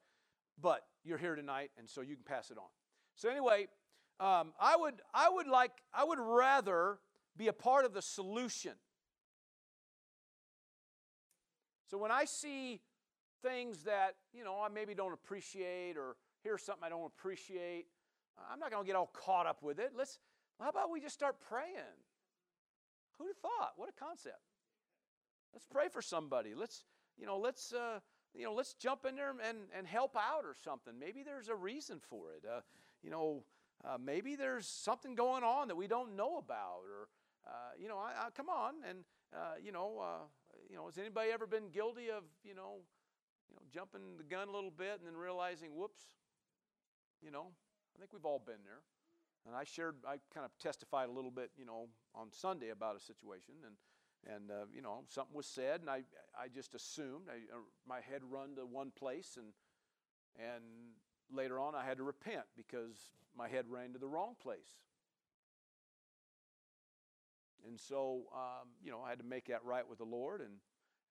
[0.62, 2.67] but you're here tonight, and so you can pass it on.
[3.15, 3.67] So anyway,
[4.20, 7.00] um, I would, I would like, I would rather
[7.38, 8.74] be a part of the solution
[11.91, 12.80] so when I see
[13.43, 17.88] things that, you know, I maybe don't appreciate or hear something I don't appreciate,
[18.49, 19.91] I'm not going to get all caught up with it.
[19.93, 20.17] Let's,
[20.62, 21.99] how about we just start praying?
[23.17, 23.73] Who'd have thought?
[23.75, 24.39] What a concept.
[25.51, 26.54] Let's pray for somebody.
[26.56, 26.86] Let's,
[27.17, 27.99] you know, let's, uh,
[28.34, 30.93] you know, let's jump in there and, and help out or something.
[30.97, 32.45] Maybe there's a reason for it.
[32.49, 32.62] Uh,
[33.04, 33.43] you know,
[33.84, 37.10] uh, maybe there's something going on that we don't know about, or
[37.45, 38.99] uh, you know, I, I, come on, and
[39.36, 40.23] uh, you know, uh,
[40.71, 42.79] you know, has anybody ever been guilty of, you know,
[43.49, 46.01] you know, jumping the gun a little bit and then realizing, whoops,
[47.21, 47.47] you know,
[47.93, 48.79] I think we've all been there.
[49.45, 52.95] And I shared, I kind of testified a little bit, you know, on Sunday about
[52.95, 53.75] a situation, and
[54.36, 56.03] and uh, you know, something was said, and I
[56.39, 59.47] I just assumed I, uh, my head run to one place, and
[60.38, 60.63] and
[61.31, 64.77] later on I had to repent because my head ran to the wrong place.
[67.67, 70.41] And so, um, you know, I had to make that right with the Lord.
[70.41, 70.54] And,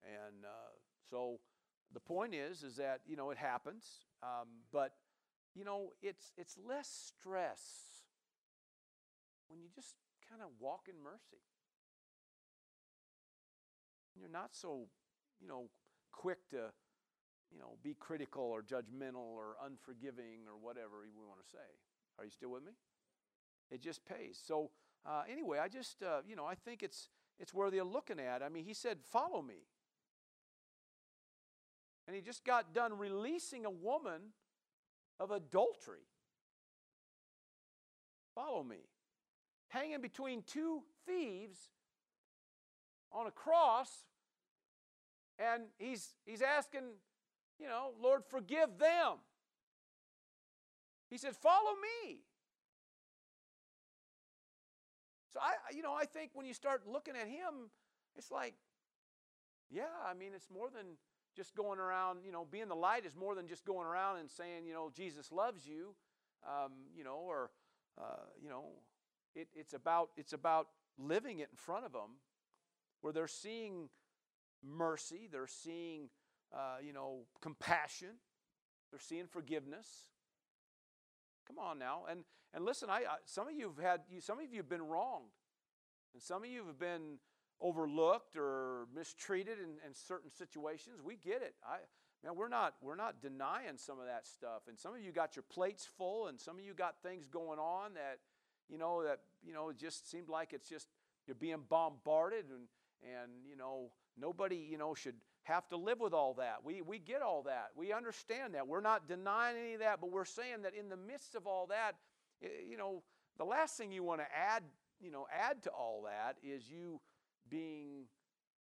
[0.03, 0.71] and uh,
[1.09, 1.39] so
[1.93, 3.85] the point is, is that, you know, it happens.
[4.21, 4.93] Um, but,
[5.55, 7.61] you know, it's, it's less stress
[9.47, 9.95] when you just
[10.29, 11.41] kind of walk in mercy.
[14.15, 14.87] You're not so,
[15.39, 15.69] you know,
[16.11, 16.71] quick to,
[17.51, 21.65] you know, be critical or judgmental or unforgiving or whatever we want to say.
[22.19, 22.73] Are you still with me?
[23.71, 24.39] It just pays.
[24.45, 24.69] So,
[25.05, 27.09] uh, anyway, I just, uh, you know, I think it's,
[27.39, 28.43] it's worthy of looking at.
[28.43, 29.65] I mean, he said, Follow me.
[32.07, 34.33] And he just got done releasing a woman
[35.19, 36.07] of adultery.
[38.35, 38.79] Follow me.
[39.69, 41.69] Hanging between two thieves
[43.11, 43.89] on a cross,
[45.39, 46.83] and he's, he's asking,
[47.59, 49.17] you know, Lord, forgive them.
[51.09, 51.73] He said, Follow
[52.05, 52.19] me.
[55.31, 57.71] So I, you know, I think when you start looking at him,
[58.15, 58.55] it's like,
[59.69, 60.97] yeah, I mean, it's more than
[61.35, 64.29] just going around, you know, being the light is more than just going around and
[64.29, 65.95] saying, you know, Jesus loves you,
[66.45, 67.51] um, you know, or,
[67.97, 68.65] uh, you know,
[69.33, 70.67] it, it's about it's about
[70.97, 72.19] living it in front of them,
[72.99, 73.89] where they're seeing
[74.61, 76.09] mercy, they're seeing
[76.53, 78.19] uh, you know, compassion.
[78.91, 80.10] They're seeing forgiveness.
[81.47, 82.23] Come on now, and
[82.53, 82.89] and listen.
[82.89, 85.31] I, I some of you've had you, some of you have been wronged,
[86.13, 87.19] and some of you have been
[87.59, 90.97] overlooked or mistreated in, in certain situations.
[91.03, 91.55] We get it.
[91.63, 91.77] I
[92.23, 94.63] man, we're not we're not denying some of that stuff.
[94.67, 97.59] And some of you got your plates full, and some of you got things going
[97.59, 98.19] on that
[98.69, 100.87] you know that you know just seemed like it's just
[101.27, 102.67] you're being bombarded and
[103.03, 106.57] and you know nobody you know should have to live with all that.
[106.63, 107.69] We we get all that.
[107.75, 108.67] We understand that.
[108.67, 111.67] We're not denying any of that but we're saying that in the midst of all
[111.67, 111.93] that
[112.67, 113.03] you know
[113.37, 114.63] the last thing you want to add
[114.99, 116.99] you know add to all that is you
[117.49, 118.05] being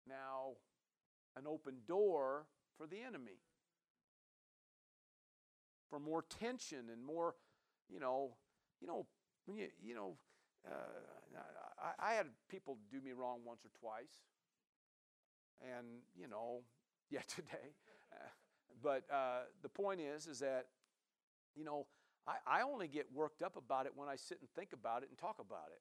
[0.09, 0.53] now
[1.37, 3.41] an open door for the enemy.
[5.91, 7.35] For more tension and more
[7.89, 8.35] you know
[8.81, 9.07] you know
[9.47, 10.17] you you know
[10.67, 11.39] uh,
[11.81, 14.23] I, I had people do me wrong once or twice,
[15.63, 16.63] and you know,
[17.11, 17.75] yet today.
[18.83, 20.67] but uh, the point is, is that
[21.57, 21.87] you know,
[22.27, 25.09] I, I only get worked up about it when I sit and think about it
[25.09, 25.81] and talk about it.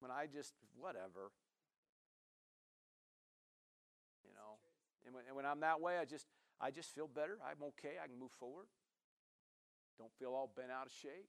[0.00, 1.30] When I just whatever,
[4.24, 4.58] you know,
[5.06, 6.26] and when, and when I'm that way, I just
[6.60, 7.38] I just feel better.
[7.42, 7.98] I'm okay.
[8.02, 8.66] I can move forward.
[9.98, 11.28] Don't feel all bent out of shape.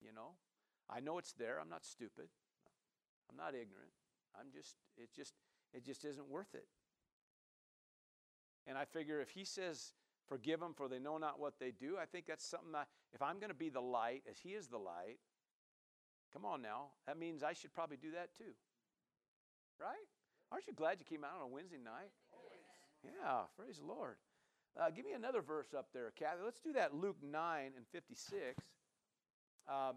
[0.00, 0.34] You know,
[0.94, 1.58] I know it's there.
[1.60, 2.28] I'm not stupid.
[3.30, 3.92] I'm not ignorant.
[4.38, 5.34] I'm just, it just,
[5.72, 6.66] it just isn't worth it.
[8.66, 9.92] And I figure if he says,
[10.28, 13.22] forgive them for they know not what they do, I think that's something that, if
[13.22, 15.18] I'm going to be the light as he is the light,
[16.32, 18.54] come on now, that means I should probably do that too.
[19.80, 20.06] Right?
[20.52, 22.10] Aren't you glad you came out on a Wednesday night?
[23.04, 24.16] Yeah, praise the Lord.
[24.80, 26.42] Uh, give me another verse up there, Kathy.
[26.44, 28.62] Let's do that Luke 9 and 56.
[29.68, 29.96] Um,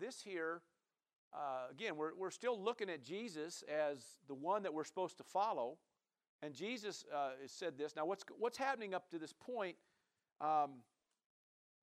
[0.00, 0.62] this here,
[1.32, 5.24] uh, again, we're, we're still looking at Jesus as the one that we're supposed to
[5.24, 5.78] follow.
[6.42, 7.96] And Jesus uh, said this.
[7.96, 9.76] Now, what's, what's happening up to this point?
[10.40, 10.82] Um,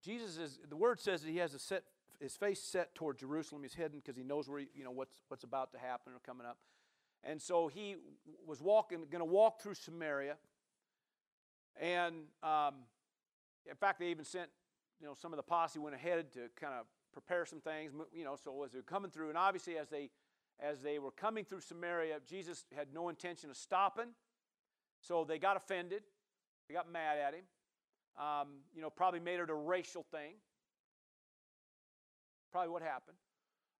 [0.03, 1.83] Jesus is, the word says that he has a set,
[2.19, 3.63] his face set toward Jerusalem.
[3.63, 6.19] He's hidden because he knows where, he, you know, what's, what's about to happen or
[6.25, 6.57] coming up.
[7.23, 7.95] And so he
[8.47, 10.37] was walking, going to walk through Samaria.
[11.79, 12.75] And um,
[13.69, 14.49] in fact, they even sent,
[14.99, 18.23] you know, some of the posse went ahead to kind of prepare some things, you
[18.23, 20.09] know, so as they're coming through, and obviously as they
[20.59, 24.09] as they were coming through Samaria, Jesus had no intention of stopping.
[24.99, 26.03] So they got offended.
[26.67, 27.45] They got mad at him.
[28.15, 30.35] Um, you know, probably made it a racial thing.
[32.51, 33.17] Probably what happened.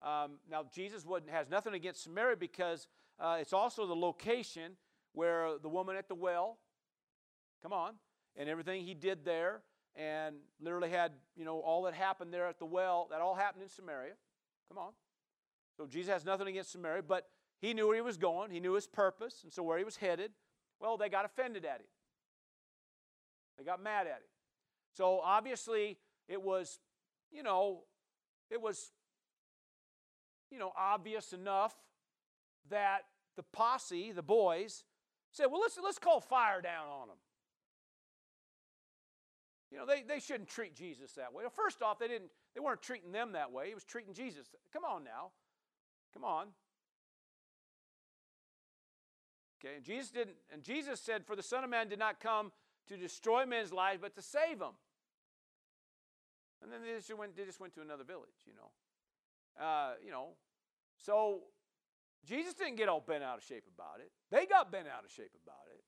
[0.02, 2.88] Um, now, Jesus has nothing against Samaria because
[3.20, 4.72] uh, it's also the location
[5.14, 6.58] where the woman at the well
[7.62, 7.94] Come on.
[8.36, 9.62] And everything he did there
[9.96, 13.64] and literally had, you know, all that happened there at the well, that all happened
[13.64, 14.14] in Samaria.
[14.70, 14.92] Come on.
[15.78, 17.28] So Jesus has nothing against Samaria, but
[17.60, 18.52] he knew where he was going.
[18.52, 20.32] He knew his purpose, and so where he was headed.
[20.80, 21.88] Well, they got offended at him.
[23.58, 24.30] They got mad at him.
[24.94, 26.80] So obviously, it was,
[27.32, 27.84] you know,
[28.50, 28.92] it was,
[30.50, 31.76] you know, obvious enough
[32.70, 33.02] that
[33.38, 34.84] the posse, the boys,
[35.32, 37.18] said, well, let's, let's call fire down on them.
[39.72, 41.44] You know, they, they shouldn't treat Jesus that way.
[41.44, 43.70] Well, first off, they didn't they weren't treating them that way.
[43.70, 44.48] He was treating Jesus.
[44.74, 45.32] Come on now.
[46.14, 46.48] Come on.
[49.64, 52.52] Okay, and Jesus didn't, and Jesus said, For the Son of Man did not come
[52.88, 54.74] to destroy men's lives, but to save them.
[56.62, 59.64] And then they just went, they just went to another village, you know.
[59.64, 60.30] Uh, you know,
[60.98, 61.42] so
[62.26, 64.12] Jesus didn't get all bent out of shape about it.
[64.32, 65.84] They got bent out of shape about it.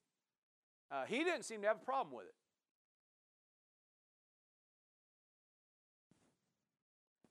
[0.92, 2.36] Uh, he didn't seem to have a problem with it.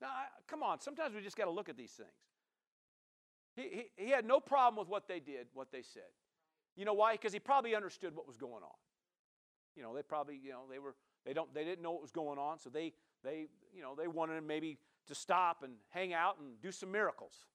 [0.02, 2.10] Now, I, come on, sometimes we just got to look at these things.
[3.54, 6.10] He, he, he had no problem with what they did, what they said.
[6.76, 7.12] You know why?
[7.12, 8.76] Because he probably understood what was going on.
[9.76, 12.10] You know, they probably, you know, they were, they don't, they didn't know what was
[12.10, 16.38] going on, so they, they, you know, they wanted maybe to stop and hang out
[16.40, 17.46] and do some miracles.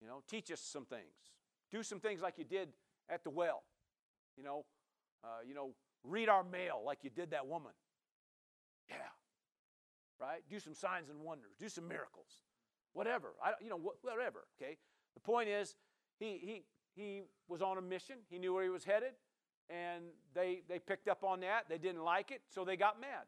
[0.00, 1.02] You know, teach us some things.
[1.70, 2.70] Do some things like you did
[3.10, 3.62] at the well.
[4.38, 4.64] You know,
[5.22, 7.72] uh, you know, read our mail like you did that woman.
[8.88, 8.96] Yeah,
[10.20, 10.42] right?
[10.48, 12.42] Do some signs and wonders, do some miracles,
[12.92, 13.28] whatever.
[13.42, 14.44] I, you know, whatever.
[14.60, 14.76] Okay.
[15.14, 15.76] The point is,
[16.18, 16.62] he he
[16.94, 18.16] he was on a mission.
[18.28, 19.12] He knew where he was headed,
[19.68, 20.04] and
[20.34, 21.68] they they picked up on that.
[21.68, 23.24] They didn't like it, so they got mad.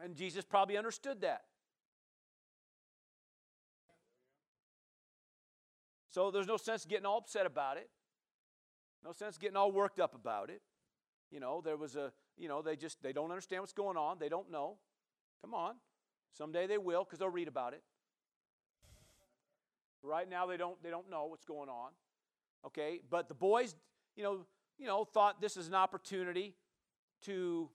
[0.00, 1.42] And Jesus probably understood that.
[6.10, 7.90] So there's no sense getting all upset about it.
[9.04, 10.62] No sense getting all worked up about it.
[11.30, 14.18] You know, there was a, you know, they just they don't understand what's going on.
[14.18, 14.78] They don't know.
[15.42, 15.74] Come on.
[16.36, 17.82] Someday they will because they'll read about it.
[20.02, 21.90] Right now they don't they don't know what's going on.
[22.66, 23.74] Okay, but the boys,
[24.16, 24.46] you know,
[24.78, 26.54] you know, thought this is an opportunity
[27.24, 27.68] to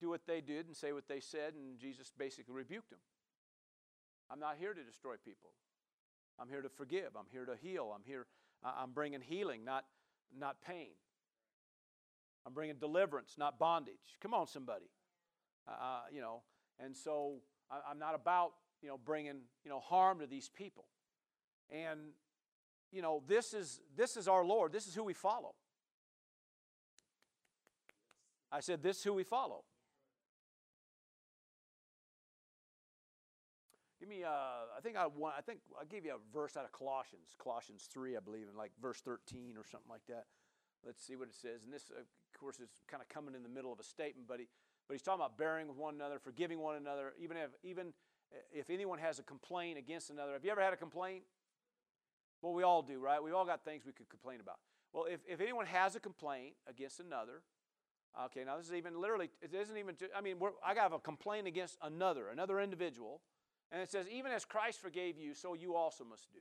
[0.00, 2.98] do what they did and say what they said, and Jesus basically rebuked them.
[4.30, 5.50] I'm not here to destroy people.
[6.38, 7.10] I'm here to forgive.
[7.18, 7.92] I'm here to heal.
[7.94, 8.26] I'm here.
[8.64, 9.84] I'm bringing healing, not
[10.36, 10.90] not pain.
[12.46, 14.18] I'm bringing deliverance, not bondage.
[14.20, 14.86] Come on, somebody.
[15.68, 16.42] Uh, uh you know,
[16.78, 17.36] and so
[17.70, 18.52] I'm not about
[18.82, 20.86] you know bringing you know harm to these people.
[21.70, 22.00] And
[22.92, 24.72] you know this is this is our Lord.
[24.72, 25.54] This is who we follow.
[28.52, 29.64] I said this is who we follow.
[34.06, 36.64] Give me, uh, I think I want, I think I gave you a verse out
[36.64, 40.26] of Colossians, Colossians 3, I believe, in like verse 13 or something like that.
[40.84, 41.64] Let's see what it says.
[41.64, 42.06] And this, of
[42.38, 44.46] course, is kind of coming in the middle of a statement, but, he,
[44.86, 47.92] but he's talking about bearing with one another, forgiving one another, even if, even
[48.52, 50.32] if anyone has a complaint against another.
[50.32, 51.22] Have you ever had a complaint?
[52.42, 53.22] Well, we all do, right?
[53.22, 54.56] We've all got things we could complain about.
[54.92, 57.42] Well, if, if anyone has a complaint against another,
[58.26, 61.46] okay, now this is even literally, it isn't even, I mean, I got a complaint
[61.46, 63.20] against another, another individual,
[63.72, 66.38] and it says, even as Christ forgave you, so you also must do.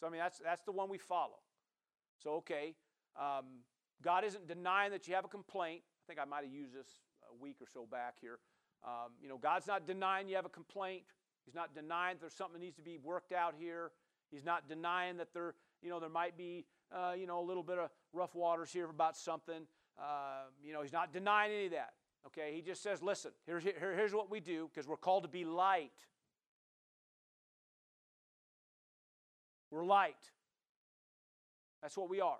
[0.00, 1.38] So, I mean, that's, that's the one we follow.
[2.22, 2.74] So, okay,
[3.16, 3.44] um,
[4.02, 5.82] God isn't denying that you have a complaint.
[5.84, 6.88] I think I might have used this
[7.38, 8.38] a week or so back here.
[8.84, 11.04] Um, you know, God's not denying you have a complaint.
[11.44, 13.92] He's not denying that there's something that needs to be worked out here.
[14.30, 16.64] He's not denying that there, you know, there might be,
[16.94, 19.66] uh, you know, a little bit of rough waters here about something.
[19.98, 21.94] Uh, you know, he's not denying any of that.
[22.26, 25.28] Okay, he just says, listen, here's, here, here's what we do because we're called to
[25.28, 25.92] be light.
[29.70, 30.30] We're light.
[31.82, 32.38] That's what we are.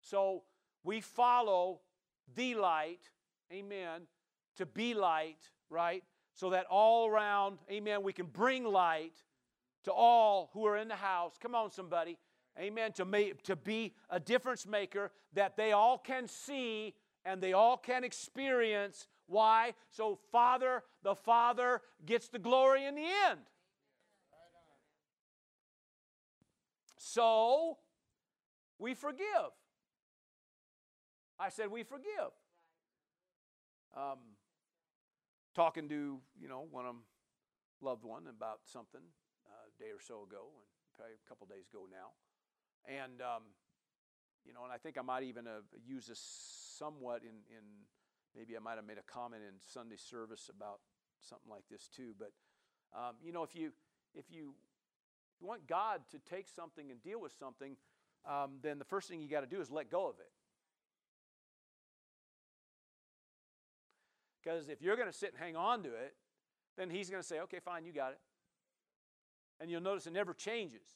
[0.00, 0.42] So
[0.84, 1.80] we follow
[2.34, 3.10] the light,
[3.52, 4.02] amen,
[4.56, 6.02] to be light, right?
[6.34, 9.14] So that all around, amen, we can bring light
[9.84, 11.34] to all who are in the house.
[11.40, 12.18] Come on, somebody.
[12.58, 12.92] Amen.
[12.92, 16.94] To, make, to be a difference maker that they all can see
[17.24, 19.06] and they all can experience.
[19.26, 19.74] Why?
[19.90, 23.40] So, Father, the Father gets the glory in the end.
[26.96, 27.78] So,
[28.78, 29.52] we forgive.
[31.38, 32.32] I said, we forgive.
[33.96, 34.38] Um,
[35.54, 36.94] talking to, you know, one of
[37.82, 39.00] loved one about something
[39.46, 42.12] uh, a day or so ago, and probably a couple days ago now.
[42.86, 43.42] And, um,
[44.44, 46.20] you know, and I think I might even have used this
[46.78, 47.64] somewhat in, in
[48.36, 50.80] maybe I might have made a comment in Sunday service about
[51.18, 52.14] something like this too.
[52.18, 52.32] But,
[52.96, 53.72] um, you know, if you,
[54.14, 54.54] if you
[55.40, 57.76] you want God to take something and deal with something,
[58.28, 60.30] um, then the first thing you got to do is let go of it.
[64.42, 66.14] Because if you're going to sit and hang on to it,
[66.76, 68.20] then He's going to say, okay, fine, you got it.
[69.60, 70.86] And you'll notice it never changes.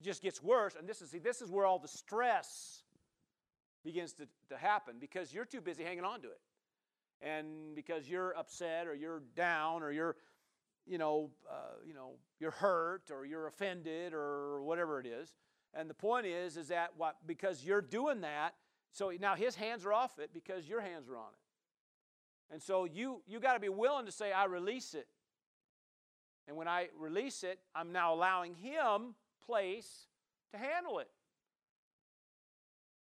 [0.00, 0.74] It just gets worse.
[0.78, 2.82] And this is, see, this is where all the stress
[3.84, 6.40] begins to, to happen because you're too busy hanging on to it.
[7.22, 10.16] And because you're upset or you're down or you're
[10.86, 15.34] you know, uh, you know, you're hurt or you're offended or whatever it is.
[15.72, 18.54] And the point is, is that what because you're doing that,
[18.92, 21.49] so now his hands are off it because your hands are on it.
[22.50, 25.06] And so you you got to be willing to say, I release it.
[26.48, 29.14] And when I release it, I'm now allowing him
[29.46, 30.08] place
[30.52, 31.08] to handle it.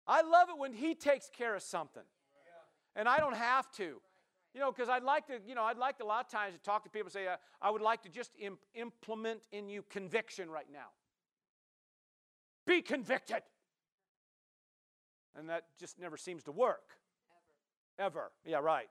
[0.06, 2.02] I love it when he takes care of something.
[2.96, 4.00] And I don't have to.
[4.52, 6.54] You know, because I'd like to, you know, I'd like to, a lot of times
[6.54, 9.68] to talk to people and say, uh, I would like to just imp- implement in
[9.68, 10.88] you conviction right now.
[12.66, 13.42] Be convicted.
[15.36, 16.96] And that just never seems to work.
[17.96, 18.06] Ever.
[18.06, 18.32] Ever.
[18.44, 18.88] Yeah, right.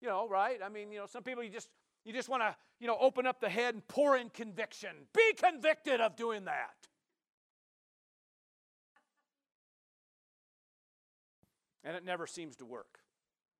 [0.00, 0.58] You know, right?
[0.64, 1.68] I mean, you know, some people you just
[2.04, 4.90] you just want to, you know, open up the head and pour in conviction.
[5.12, 6.86] Be convicted of doing that.
[11.82, 12.98] And it never seems to work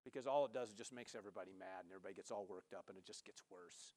[0.05, 2.87] because all it does is just makes everybody mad and everybody gets all worked up
[2.89, 3.95] and it just gets worse.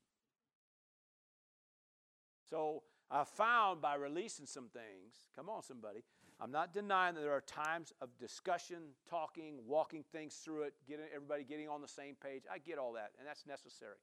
[2.50, 6.04] So I found by releasing some things, come on, somebody,
[6.42, 8.78] I'm not denying that there are times of discussion,
[9.10, 12.44] talking, walking things through it, getting everybody getting on the same page.
[12.52, 13.98] I get all that, and that's necessary.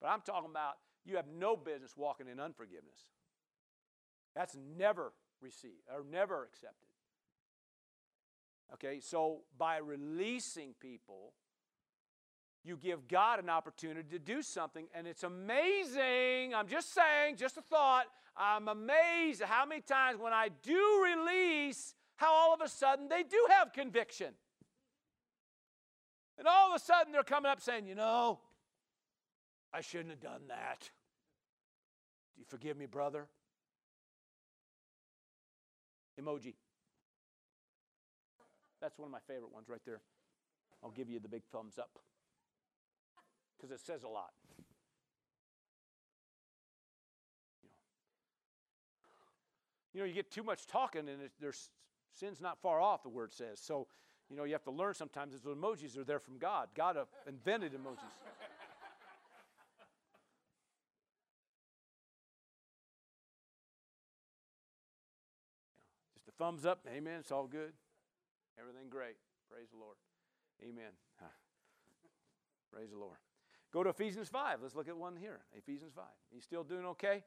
[0.00, 0.74] But I'm talking about
[1.04, 3.06] you have no business walking in unforgiveness.
[4.34, 6.88] That's never received or never accepted.
[8.74, 11.34] Okay, so by releasing people,
[12.66, 14.86] you give God an opportunity to do something.
[14.94, 16.54] And it's amazing.
[16.54, 18.06] I'm just saying, just a thought.
[18.36, 23.08] I'm amazed at how many times when I do release, how all of a sudden
[23.08, 24.34] they do have conviction.
[26.38, 28.40] And all of a sudden they're coming up saying, you know,
[29.72, 30.90] I shouldn't have done that.
[32.34, 33.26] Do you forgive me, brother?
[36.20, 36.54] Emoji.
[38.80, 40.00] That's one of my favorite ones right there.
[40.82, 41.98] I'll give you the big thumbs up
[43.56, 44.30] because it says a lot.
[49.96, 51.70] You know, you get too much talking and there's
[52.12, 53.58] sin's not far off, the word says.
[53.60, 53.86] So,
[54.28, 56.68] you know, you have to learn sometimes that emojis are there from God.
[56.74, 58.12] God uh, invented emojis.
[66.14, 66.86] Just a thumbs up.
[66.94, 67.20] Amen.
[67.20, 67.72] It's all good.
[68.60, 69.16] Everything great.
[69.50, 69.96] Praise the Lord.
[70.62, 70.92] Amen.
[72.70, 73.16] Praise the Lord.
[73.76, 74.60] Go to Ephesians 5.
[74.62, 75.40] Let's look at one here.
[75.54, 76.02] Ephesians 5.
[76.32, 77.22] You still doing okay?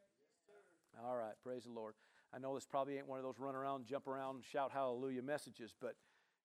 [0.47, 1.35] Yes, all right.
[1.43, 1.93] Praise the Lord.
[2.33, 5.75] I know this probably ain't one of those run around, jump around, shout hallelujah messages,
[5.79, 5.93] but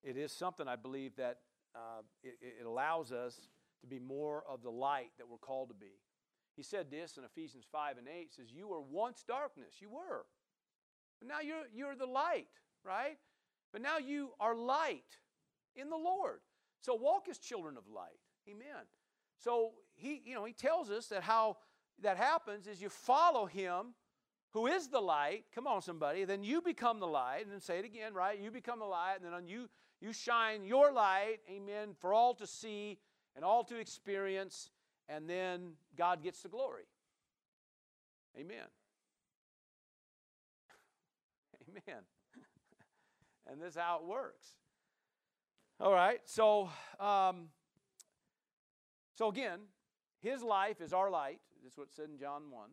[0.03, 1.39] it is something I believe that
[1.73, 3.49] uh, it, it allows us
[3.81, 5.97] to be more of the light that we're called to be.
[6.55, 9.77] He said this in Ephesians 5 and 8 says, You were once darkness.
[9.79, 10.27] You were.
[11.19, 12.49] But now you're, you're the light,
[12.83, 13.17] right?
[13.73, 15.17] But now you are light
[15.75, 16.41] in the Lord.
[16.81, 18.19] So walk as children of light.
[18.47, 18.85] Amen.
[19.39, 21.57] So he, you know, he tells us that how
[22.01, 23.93] that happens is you follow him
[24.51, 27.77] who is the light, come on, somebody, then you become the light, and then say
[27.77, 28.39] it again, right?
[28.39, 29.67] You become the light, and then on you,
[29.99, 32.97] you shine your light, amen, for all to see
[33.35, 34.69] and all to experience,
[35.09, 36.85] and then God gets the glory.
[38.39, 38.67] Amen.
[41.69, 42.03] Amen.
[43.51, 44.47] and this is how it works.
[45.81, 47.49] All right, so um,
[49.15, 49.59] so again,
[50.25, 51.39] his life is our light.
[51.63, 52.69] That's what it said in John 1.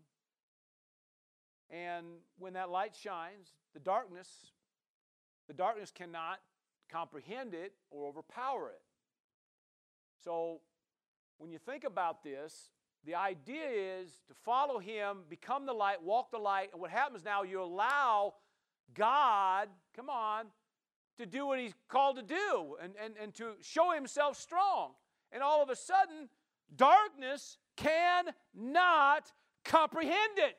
[1.71, 2.07] And
[2.39, 4.29] when that light shines, the darkness,
[5.49, 6.39] the darkness cannot
[6.91, 8.81] comprehend it or overpower it.
[10.25, 10.61] So
[11.39, 12.71] when you think about this,
[13.05, 13.67] the idea
[14.01, 17.63] is to follow him, become the light, walk the light, and what happens now, you
[17.63, 18.35] allow
[18.95, 20.47] God, come on,
[21.19, 24.93] to do what he's called to do and, and, and to show himself strong.
[25.33, 26.29] And all of a sudden,
[26.77, 29.33] darkness cannot
[29.65, 30.57] comprehend it.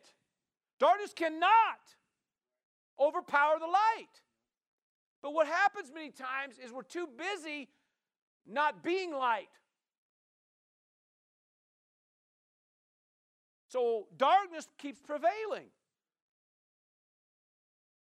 [0.80, 1.80] Darkness cannot
[3.00, 4.22] overpower the light.
[5.22, 7.70] But what happens many times is we're too busy
[8.46, 9.48] not being light.
[13.70, 15.70] So darkness keeps prevailing.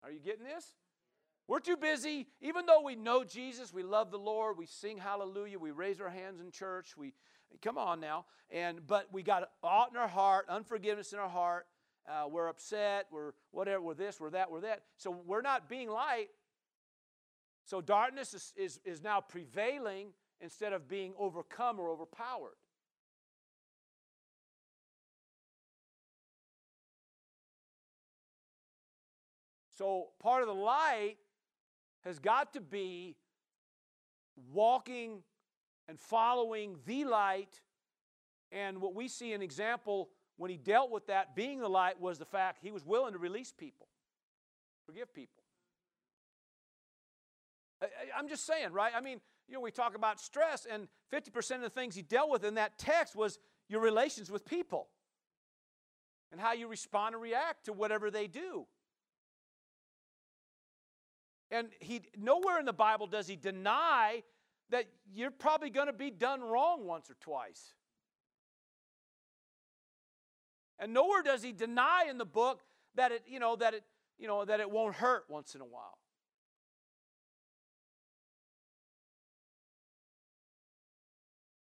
[0.03, 0.65] Are you getting this?
[1.47, 5.59] We're too busy, even though we know Jesus, we love the Lord, we sing hallelujah,
[5.59, 7.13] we raise our hands in church, we
[7.61, 11.67] come on now, and but we got aught in our heart, unforgiveness in our heart,
[12.09, 14.83] uh, we're upset, we're whatever, we're this, we're that, we're that.
[14.97, 16.29] So we're not being light.
[17.63, 20.07] So darkness is, is, is now prevailing
[20.39, 22.55] instead of being overcome or overpowered.
[29.77, 31.17] So part of the light
[32.03, 33.15] has got to be
[34.51, 35.23] walking
[35.91, 37.59] and following the light.
[38.49, 42.17] And what we see an example when he dealt with that, being the light, was
[42.17, 43.87] the fact he was willing to release people,
[44.85, 45.43] forgive people.
[48.17, 48.93] I'm just saying, right?
[48.95, 49.19] I mean,
[49.49, 52.53] you know, we talk about stress, and 50% of the things he dealt with in
[52.53, 53.37] that text was
[53.67, 54.87] your relations with people
[56.31, 58.65] and how you respond and react to whatever they do.
[61.49, 64.23] And he nowhere in the Bible does he deny
[64.71, 67.73] that you're probably going to be done wrong once or twice.
[70.79, 72.61] And nowhere does he deny in the book
[72.95, 73.83] that it, you know, that it,
[74.17, 75.97] you know, that it won't hurt once in a while.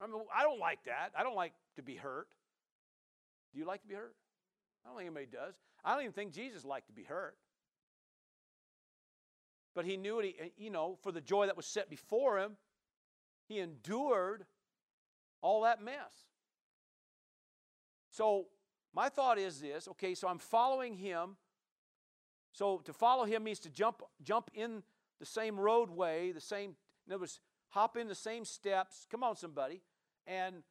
[0.00, 1.12] I mean, I don't like that.
[1.16, 2.28] I don't like to be hurt.
[3.52, 4.14] Do you like to be hurt?
[4.84, 5.55] I don't think anybody does.
[5.84, 7.36] I don't even think Jesus liked to be hurt.
[9.74, 12.57] But he knew it, you know, for the joy that was set before him,
[13.47, 14.45] he endured
[15.42, 16.28] all that mess.
[18.11, 18.47] So
[18.95, 21.36] my thought is this okay, so I'm following him.
[22.53, 24.82] So to follow him means to jump, jump in
[25.18, 26.76] the same roadway, the same,
[27.07, 27.40] in other words,
[27.70, 29.07] hop in the same steps.
[29.11, 29.82] Come on, somebody.
[30.26, 30.62] And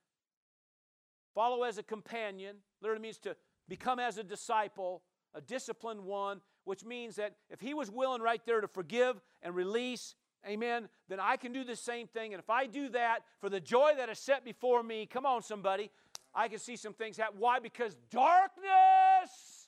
[1.36, 2.58] follow as a companion.
[2.82, 3.36] Literally means to
[3.68, 5.04] become as a disciple,
[5.34, 9.54] a disciplined one, which means that if he was willing right there to forgive and
[9.54, 10.16] release,
[10.48, 12.34] amen, then I can do the same thing.
[12.34, 15.42] And if I do that for the joy that is set before me, come on,
[15.42, 15.90] somebody,
[16.36, 17.40] I can see some things happen.
[17.40, 17.60] Why?
[17.60, 19.68] Because darkness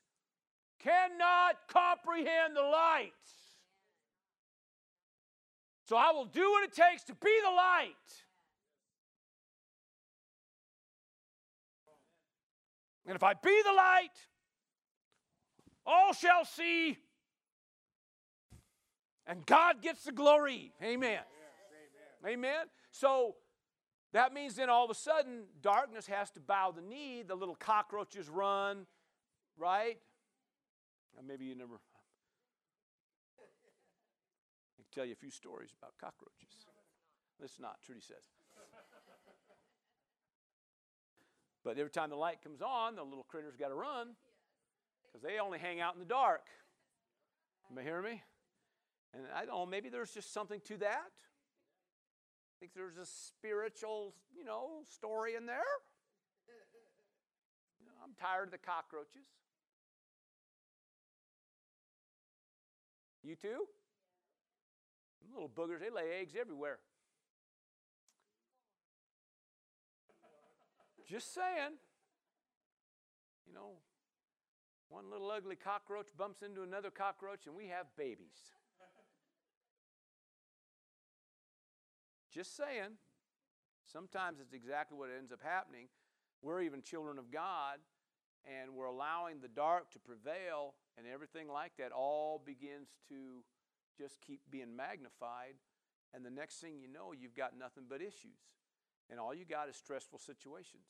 [0.80, 3.12] cannot comprehend the light.
[5.88, 7.92] So I will do what it takes to be the light.
[13.08, 14.10] And if I be the light,
[15.86, 16.98] all shall see,
[19.28, 20.72] and God gets the glory.
[20.84, 21.20] Amen.
[22.26, 22.66] Amen.
[22.92, 23.36] So
[24.14, 27.24] that means then all of a sudden darkness has to bow the knee.
[27.24, 28.88] The little cockroaches run,
[29.58, 29.98] right?
[31.26, 31.76] maybe you never.
[33.40, 33.48] I
[34.76, 36.66] can tell you a few stories about cockroaches.
[37.44, 38.24] It's not, Trudy says.
[41.64, 44.10] But every time the light comes on, the little critters got to run
[45.04, 46.44] because they only hang out in the dark.
[47.76, 48.22] You hear me?
[49.16, 51.08] And I don't know, maybe there's just something to that.
[51.08, 55.64] I think there's a spiritual, you know, story in there.
[57.80, 59.28] You know, I'm tired of the cockroaches.
[63.24, 63.68] You too?
[65.34, 66.80] Little boogers, they lay eggs everywhere.
[71.10, 71.78] Just saying.
[73.48, 73.72] You know,
[74.90, 78.54] one little ugly cockroach bumps into another cockroach and we have babies.
[82.36, 83.00] Just saying.
[83.90, 85.88] Sometimes it's exactly what ends up happening.
[86.42, 87.78] We're even children of God,
[88.44, 93.42] and we're allowing the dark to prevail, and everything like that all begins to
[93.98, 95.54] just keep being magnified.
[96.14, 98.42] And the next thing you know, you've got nothing but issues.
[99.10, 100.84] And all you got is stressful situations.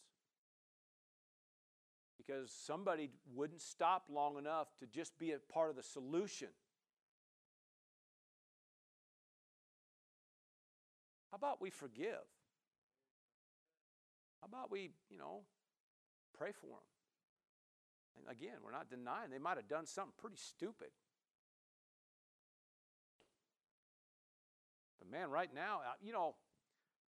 [2.18, 6.48] Because somebody wouldn't stop long enough to just be a part of the solution.
[11.36, 12.24] How about we forgive?
[14.40, 15.42] How about we, you know,
[16.34, 16.88] pray for them?
[18.16, 20.96] And again, we're not denying they might have done something pretty stupid.
[24.98, 26.36] But man, right now, you know,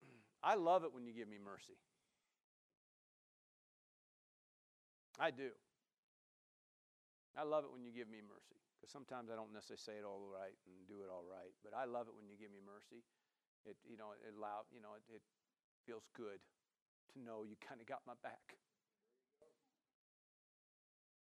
[0.42, 1.76] I love it when you give me mercy.
[5.20, 5.52] I do.
[7.36, 10.08] I love it when you give me mercy because sometimes I don't necessarily say it
[10.08, 12.64] all right and do it all right, but I love it when you give me
[12.64, 13.04] mercy.
[13.66, 15.24] It you know it allow you know it, it
[15.86, 16.42] feels good
[17.14, 18.58] to know you kind of got my back.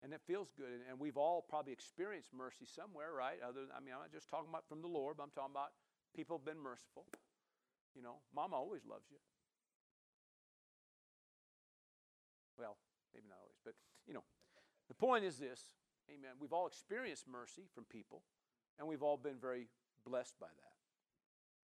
[0.01, 0.79] And it feels good.
[0.87, 3.35] And we've all probably experienced mercy somewhere, right?
[3.43, 5.75] Other I mean, I'm not just talking about from the Lord, but I'm talking about
[6.15, 7.05] people have been merciful.
[7.95, 9.19] You know, mama always loves you.
[12.57, 12.77] Well,
[13.13, 13.75] maybe not always, but
[14.07, 14.23] you know,
[14.87, 15.59] the point is this
[16.07, 16.39] amen.
[16.39, 18.23] We've all experienced mercy from people,
[18.77, 19.67] and we've all been very
[20.05, 20.78] blessed by that.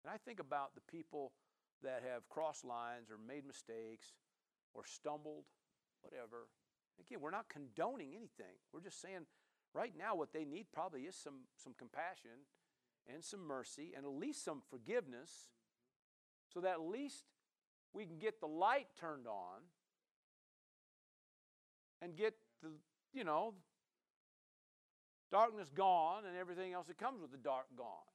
[0.05, 1.32] And I think about the people
[1.82, 4.12] that have crossed lines or made mistakes
[4.74, 5.44] or stumbled,
[6.03, 6.48] whatever.
[7.01, 8.57] Again, we're not condoning anything.
[8.72, 9.26] We're just saying
[9.74, 12.46] right now what they need probably is some, some compassion
[13.12, 15.48] and some mercy and at least some forgiveness
[16.53, 17.24] so that at least
[17.92, 19.61] we can get the light turned on
[22.03, 22.68] and get the,
[23.12, 23.55] you know,
[25.30, 28.09] darkness gone and everything else that comes with the dark gone.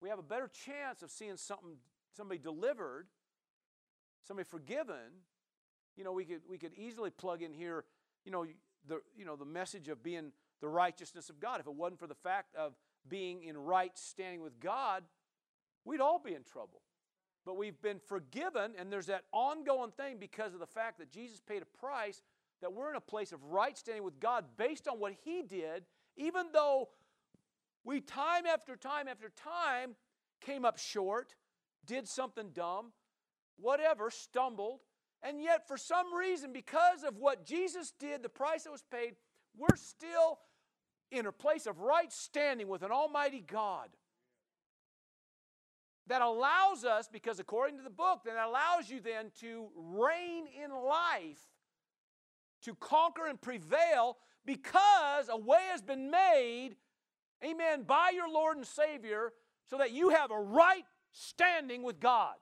[0.00, 1.76] We have a better chance of seeing something,
[2.16, 3.06] somebody delivered,
[4.26, 5.24] somebody forgiven.
[5.96, 7.84] You know, we could we could easily plug in here,
[8.24, 8.46] you know,
[8.86, 11.60] the you know the message of being the righteousness of God.
[11.60, 12.74] If it wasn't for the fact of
[13.08, 15.04] being in right standing with God,
[15.84, 16.82] we'd all be in trouble.
[17.44, 21.40] But we've been forgiven, and there's that ongoing thing because of the fact that Jesus
[21.40, 22.20] paid a price
[22.60, 25.84] that we're in a place of right standing with God based on what He did,
[26.16, 26.88] even though
[27.86, 29.94] we time after time after time
[30.40, 31.36] came up short,
[31.86, 32.92] did something dumb,
[33.58, 34.80] whatever, stumbled,
[35.22, 39.14] and yet for some reason, because of what Jesus did, the price that was paid,
[39.56, 40.40] we're still
[41.12, 43.88] in a place of right standing with an Almighty God
[46.08, 50.70] that allows us, because according to the book, that allows you then to reign in
[50.70, 51.40] life,
[52.62, 56.76] to conquer and prevail, because a way has been made,
[57.44, 59.32] amen, by your Lord and Savior,
[59.68, 62.34] so that you have a right standing with God.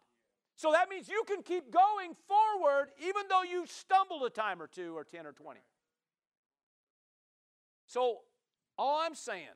[0.56, 4.66] So that means you can keep going forward even though you stumbled a time or
[4.66, 5.60] two or 10 or 20.
[7.86, 8.18] So
[8.78, 9.48] all I'm saying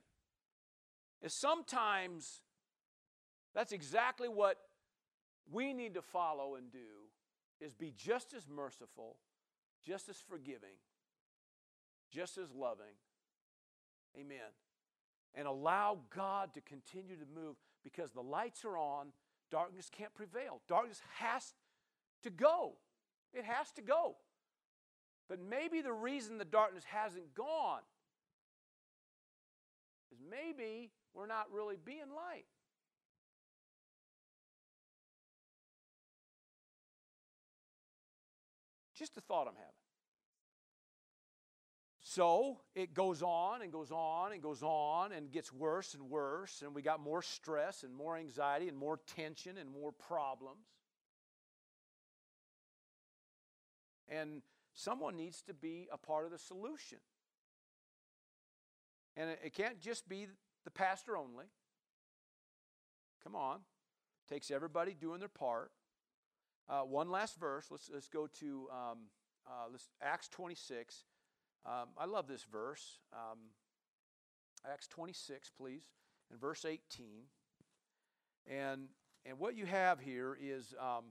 [1.21, 2.41] is sometimes
[3.55, 4.57] that's exactly what
[5.51, 7.09] we need to follow and do
[7.59, 9.17] is be just as merciful,
[9.85, 10.77] just as forgiving,
[12.11, 12.95] just as loving.
[14.17, 14.51] Amen.
[15.35, 19.07] And allow God to continue to move because the lights are on,
[19.51, 20.61] darkness can't prevail.
[20.67, 21.53] Darkness has
[22.23, 22.73] to go.
[23.33, 24.15] It has to go.
[25.29, 27.81] But maybe the reason the darkness hasn't gone
[30.11, 32.45] is maybe we're not really being light.
[38.95, 39.68] Just a thought I'm having.
[42.09, 46.63] So it goes on and goes on and goes on and gets worse and worse,
[46.63, 50.65] and we got more stress and more anxiety and more tension and more problems.
[54.07, 54.41] And
[54.73, 56.97] someone needs to be a part of the solution.
[59.15, 60.25] And it can't just be
[60.63, 61.45] the pastor only.
[63.23, 63.57] Come on.
[63.57, 65.69] It takes everybody doing their part.
[66.67, 67.67] Uh, one last verse.
[67.69, 68.97] Let's, let's go to um,
[69.45, 71.03] uh, let's, Acts 26.
[71.65, 72.99] Um, I love this verse.
[73.13, 73.39] Um,
[74.69, 75.83] Acts 26, please,
[76.31, 77.05] and verse 18.
[78.47, 78.87] And,
[79.25, 81.05] and what you have here is um,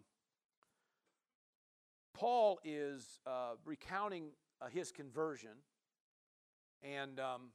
[2.14, 4.30] Paul is uh, recounting
[4.61, 5.51] uh, his conversion.
[6.82, 7.51] And um,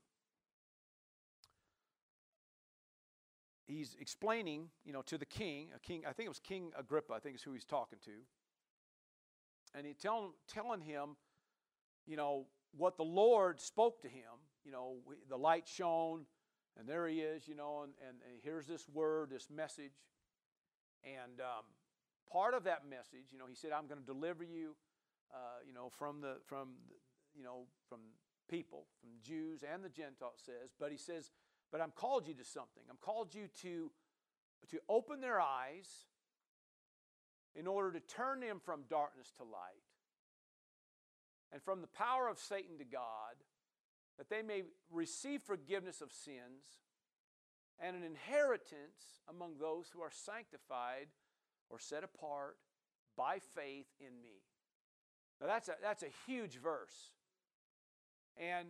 [3.68, 7.14] he's explaining, you know, to the king, a king, I think it was King Agrippa,
[7.14, 8.12] I think is who he's talking to.
[9.76, 11.16] And he's telling, telling him,
[12.06, 12.46] you know,
[12.76, 14.32] what the Lord spoke to him.
[14.66, 14.96] You know,
[15.30, 16.26] the light shone,
[16.80, 19.92] and there he is, you know, and, and, and here's this word, this message.
[21.04, 21.66] And um,
[22.32, 24.76] part of that message, you know, he said, I'm going to deliver you,
[25.34, 26.96] uh, you know, from the, from, the,
[27.38, 28.00] you know, from
[28.50, 30.72] people, from Jews and the Gentiles, says.
[30.80, 31.32] But he says,
[31.72, 32.84] but I'm called you to something.
[32.90, 33.92] I'm called you to,
[34.70, 35.90] to open their eyes
[37.56, 39.84] in order to turn them from darkness to light
[41.54, 43.38] and from the power of Satan to God,
[44.18, 46.82] that they may receive forgiveness of sins
[47.80, 51.08] and an inheritance among those who are sanctified
[51.70, 52.58] or set apart
[53.16, 54.41] by faith in me.
[55.39, 57.12] Now that's a, that's a huge verse.
[58.38, 58.68] And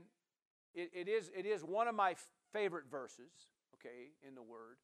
[0.74, 2.16] it, it, is, it is one of my
[2.52, 3.32] favorite verses,
[3.76, 4.78] okay, in the Word.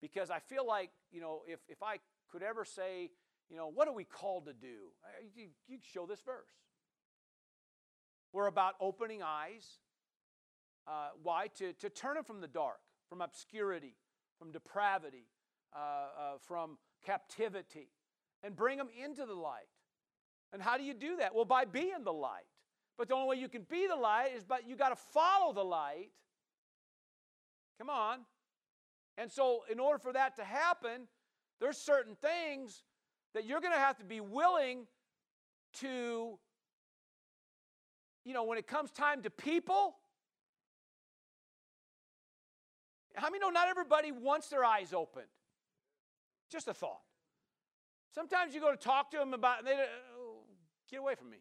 [0.00, 1.98] Because I feel like, you know, if, if I
[2.30, 3.10] could ever say,
[3.50, 4.92] you know, what are we called to do?
[5.34, 6.50] You, you show this verse.
[8.36, 9.66] We're about opening eyes.
[10.86, 11.46] Uh, why?
[11.56, 13.96] To, to turn them from the dark, from obscurity,
[14.38, 15.24] from depravity,
[15.74, 17.88] uh, uh, from captivity,
[18.42, 19.70] and bring them into the light.
[20.52, 21.34] And how do you do that?
[21.34, 22.44] Well, by being the light.
[22.98, 25.54] But the only way you can be the light is but you got to follow
[25.54, 26.10] the light.
[27.78, 28.18] Come on.
[29.16, 31.08] And so, in order for that to happen,
[31.58, 32.82] there's certain things
[33.32, 34.86] that you're going to have to be willing
[35.80, 36.38] to
[38.26, 39.94] you know, when it comes time to people,
[43.14, 45.28] how many know not everybody wants their eyes opened?
[46.50, 47.00] Just a thought.
[48.12, 49.74] Sometimes you go to talk to them about, they
[50.18, 50.38] oh,
[50.90, 51.38] get away from me,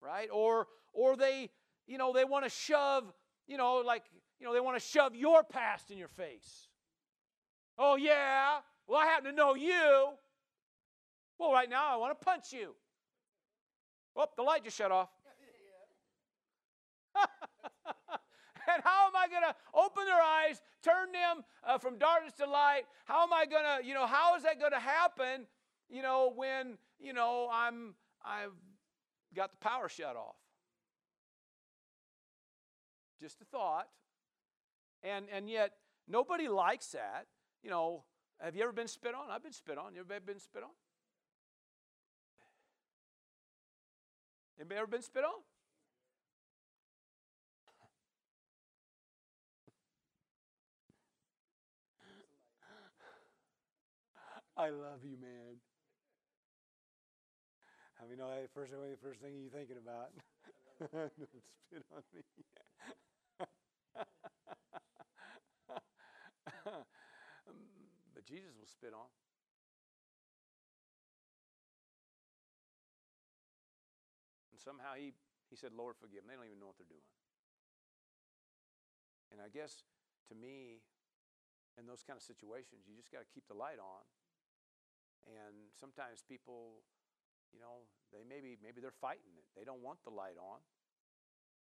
[0.00, 0.28] right?
[0.32, 1.50] Or or they,
[1.86, 3.12] you know, they want to shove,
[3.46, 4.04] you know, like
[4.38, 6.68] you know, they want to shove your past in your face.
[7.76, 10.08] Oh yeah, well I happen to know you.
[11.38, 12.74] Well, right now I want to punch you.
[14.16, 15.08] Oh, the light just shut off.
[18.72, 22.46] and how am I going to open their eyes, turn them uh, from darkness to
[22.46, 22.82] light?
[23.04, 25.46] How am I going to, you know, how is that going to happen,
[25.88, 27.94] you know, when, you know, I'm,
[28.24, 28.56] I've
[29.34, 30.36] got the power shut off?
[33.20, 33.88] Just a thought.
[35.02, 35.72] And, and yet,
[36.08, 37.26] nobody likes that.
[37.62, 38.04] You know,
[38.40, 39.30] have you ever been spit on?
[39.30, 39.94] I've been spit on.
[39.94, 40.70] You ever been spit on?
[44.58, 45.40] Anybody ever been spit on?
[54.60, 55.56] I love you, man.
[57.96, 60.12] I mean, no, first, first thing you're thinking about?
[60.92, 61.08] Don't
[61.64, 62.20] spit on me.
[68.12, 69.08] but Jesus will spit on.
[74.52, 75.16] And somehow he,
[75.48, 76.28] he said, Lord, forgive them.
[76.28, 77.08] They don't even know what they're doing.
[79.32, 79.88] And I guess
[80.28, 80.84] to me,
[81.80, 84.04] in those kind of situations, you just got to keep the light on
[85.28, 86.84] and sometimes people,
[87.52, 89.46] you know, they maybe maybe they're fighting it.
[89.56, 90.60] They don't want the light on.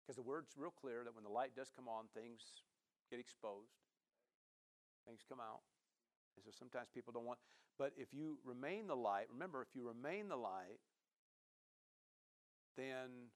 [0.03, 2.65] Because the word's real clear that when the light does come on, things
[3.13, 3.77] get exposed.
[5.05, 5.61] Things come out.
[6.33, 7.37] And so sometimes people don't want
[7.79, 10.83] but if you remain the light, remember if you remain the light,
[12.75, 13.31] then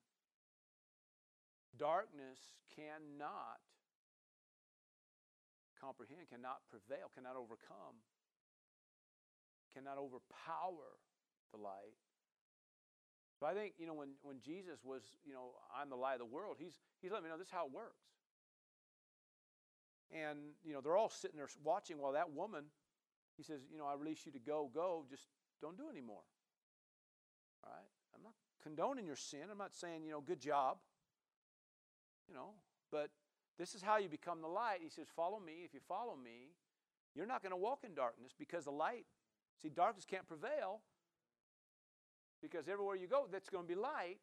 [1.79, 3.63] darkness cannot
[5.79, 8.03] comprehend, cannot prevail, cannot overcome
[9.73, 10.99] cannot overpower
[11.51, 11.97] the light.
[13.39, 16.19] So I think, you know, when, when Jesus was, you know, I'm the light of
[16.19, 18.05] the world, he's, he's letting me know this is how it works.
[20.11, 22.65] And, you know, they're all sitting there watching while that woman,
[23.35, 25.23] he says, you know, I release you to go, go, just
[25.61, 26.21] don't do anymore.
[27.63, 27.89] All right?
[28.15, 29.49] I'm not condoning your sin.
[29.51, 30.77] I'm not saying, you know, good job.
[32.27, 32.51] you know,
[32.91, 33.09] but
[33.57, 34.79] this is how you become the light.
[34.81, 35.63] He says, Follow me.
[35.65, 36.53] If you follow me,
[37.15, 39.05] you're not going to walk in darkness because the light,
[39.61, 40.81] see, darkness can't prevail
[42.41, 44.19] because everywhere you go, that's going to be light.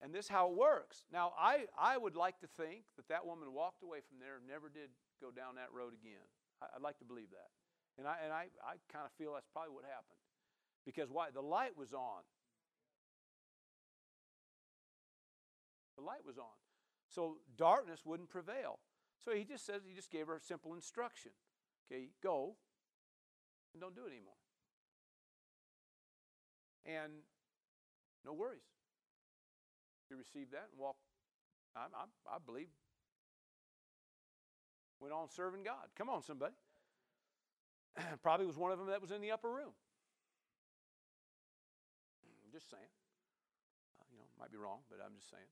[0.00, 1.04] And this is how it works.
[1.12, 4.48] Now, I, I would like to think that that woman walked away from there and
[4.48, 6.26] never did go down that road again.
[6.60, 7.54] I, would like to believe that.
[7.98, 10.18] And I, and I, I kind of feel that's probably what happened.
[10.84, 11.30] Because why?
[11.30, 12.26] The light was on.
[15.96, 16.56] The light was on.
[17.06, 18.80] So darkness wouldn't prevail.
[19.24, 21.30] So he just says, he just gave her a simple instruction.
[21.86, 22.56] Okay, go
[23.72, 24.38] and don't do it anymore.
[26.84, 27.12] And
[28.24, 28.66] no worries.
[30.10, 31.00] You received that and walked,
[31.74, 32.68] I, I, I believe,
[35.00, 35.88] went on serving God.
[35.96, 36.54] Come on, somebody.
[38.22, 39.72] Probably was one of them that was in the upper room.
[42.44, 42.92] I'm just saying.
[43.98, 45.48] Uh, you know, might be wrong, but I'm just saying.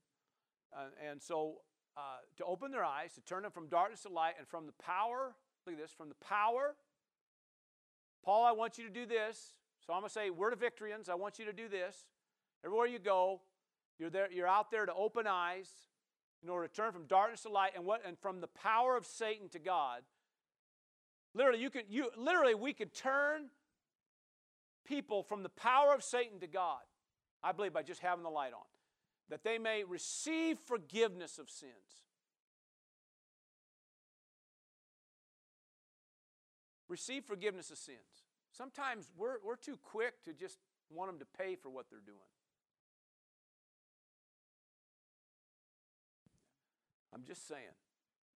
[0.71, 1.61] Uh, and so
[1.97, 4.73] uh, to open their eyes, to turn them from darkness to light, and from the
[4.73, 6.75] power, look at this, from the power.
[8.23, 9.53] Paul, I want you to do this.
[9.85, 12.05] So I'm going to say, word of victorians, I want you to do this.
[12.63, 13.41] Everywhere you go,
[13.97, 15.69] you're, there, you're out there to open eyes
[16.43, 19.05] in order to turn from darkness to light and, what, and from the power of
[19.05, 20.01] Satan to God.
[21.33, 23.49] Literally, you can, you, literally, we could turn
[24.85, 26.81] people from the power of Satan to God,
[27.43, 28.65] I believe, by just having the light on,
[29.29, 31.71] that they may receive forgiveness of sins.
[36.91, 38.25] Receive forgiveness of sins.
[38.51, 40.57] Sometimes we're, we're too quick to just
[40.89, 42.17] want them to pay for what they're doing.
[47.15, 47.61] I'm just saying,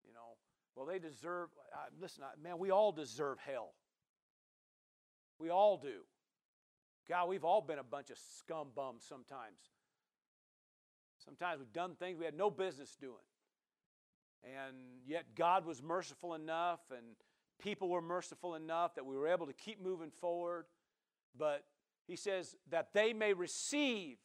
[0.07, 0.37] you know,
[0.73, 3.73] well, they deserve, uh, listen, man, we all deserve hell.
[5.37, 6.03] We all do.
[7.09, 9.59] God, we've all been a bunch of scum bums sometimes.
[11.25, 13.15] Sometimes we've done things we had no business doing.
[14.45, 17.17] And yet God was merciful enough and
[17.59, 20.65] people were merciful enough that we were able to keep moving forward.
[21.37, 21.63] But
[22.07, 24.17] he says that they may receive.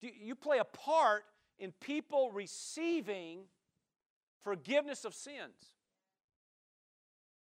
[0.00, 1.24] You play a part
[1.58, 3.40] in people receiving
[4.42, 5.72] forgiveness of sins.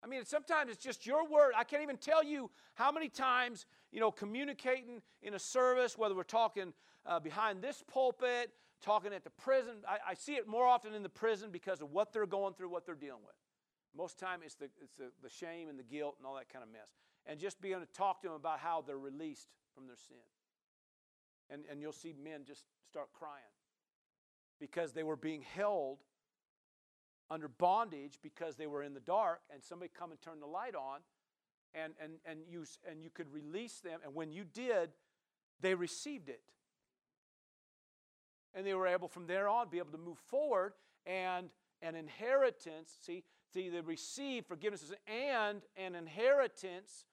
[0.03, 1.53] I mean, sometimes it's just your word.
[1.57, 6.15] I can't even tell you how many times, you know, communicating in a service, whether
[6.15, 6.73] we're talking
[7.05, 8.51] uh, behind this pulpit,
[8.81, 9.77] talking at the prison.
[9.87, 12.69] I, I, see it more often in the prison because of what they're going through,
[12.69, 13.35] what they're dealing with.
[13.97, 16.63] Most time it's the, it's the, the shame and the guilt and all that kind
[16.63, 16.93] of mess.
[17.25, 20.17] And just being able to talk to them about how they're released from their sin.
[21.49, 23.41] And, and you'll see men just start crying
[24.59, 25.99] because they were being held
[27.29, 30.75] under bondage because they were in the dark and somebody come and turn the light
[30.75, 30.99] on
[31.73, 34.89] and, and, and, you, and you could release them and when you did
[35.61, 36.41] they received it
[38.53, 40.73] and they were able from there on be able to move forward
[41.05, 41.49] and
[41.81, 43.23] an inheritance see
[43.53, 47.05] see they receive forgiveness and an inheritance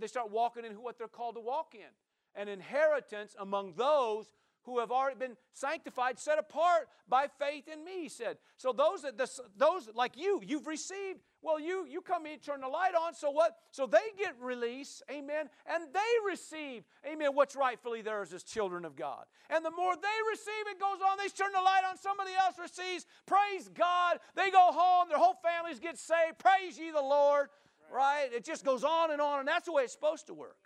[0.00, 2.40] they start walking in what they're called to walk in.
[2.40, 4.32] An inheritance among those
[4.66, 8.36] who have already been sanctified, set apart by faith in me, he said.
[8.56, 9.16] So those that
[9.56, 13.30] those like you, you've received, well, you you come in, turn the light on, so
[13.30, 13.56] what?
[13.70, 18.96] So they get release, amen, and they receive, amen, what's rightfully theirs as children of
[18.96, 19.24] God.
[19.48, 22.56] And the more they receive, it goes on, they turn the light on, somebody else
[22.60, 27.48] receives, praise God, they go home, their whole families get saved, praise ye the Lord,
[27.92, 28.26] right?
[28.26, 28.32] right?
[28.34, 30.56] It just goes on and on, and that's the way it's supposed to work.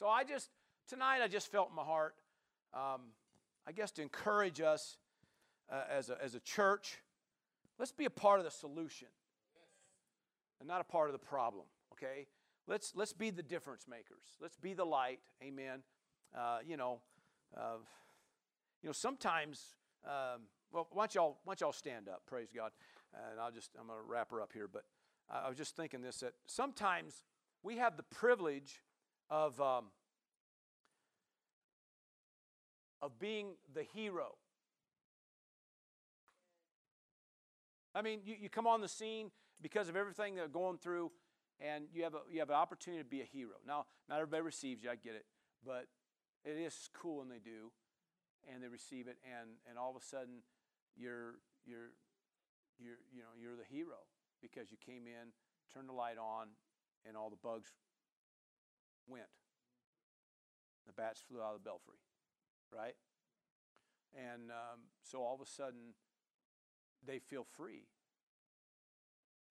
[0.00, 0.48] So I just
[0.88, 2.14] tonight I just felt in my heart,
[2.74, 3.12] um,
[3.66, 4.98] I guess, to encourage us
[5.70, 6.98] uh, as, a, as a church.
[7.78, 9.08] Let's be a part of the solution
[10.58, 12.26] and not a part of the problem, okay?
[12.66, 14.24] Let's, let's be the difference makers.
[14.40, 15.82] Let's be the light, amen.
[16.36, 17.00] Uh, you know,
[17.56, 17.78] uh,
[18.82, 19.74] you know, sometimes,
[20.04, 22.70] um, well, why don't, y'all, why don't y'all stand up, praise God.
[23.14, 24.84] And I'll just, I'm going to wrap her up here, but
[25.28, 27.24] I was just thinking this that sometimes
[27.62, 28.82] we have the privilege
[29.30, 29.86] of um,
[33.02, 34.36] of being the hero.
[37.94, 39.30] I mean, you, you come on the scene
[39.60, 41.10] because of everything they're going through,
[41.60, 43.56] and you have, a, you have an opportunity to be a hero.
[43.66, 45.24] Now, not everybody receives you, I get it,
[45.64, 45.86] but
[46.44, 47.72] it is cool when they do,
[48.52, 50.42] and they receive it, and, and all of a sudden,
[50.96, 51.92] you're, you're,
[52.78, 54.06] you're, you know, you're the hero
[54.40, 55.32] because you came in,
[55.72, 56.48] turned the light on,
[57.06, 57.70] and all the bugs
[59.08, 59.28] went.
[60.86, 61.96] The bats flew out of the belfry
[62.74, 62.94] right?
[64.14, 65.94] And um, so all of a sudden,
[67.06, 67.86] they feel free.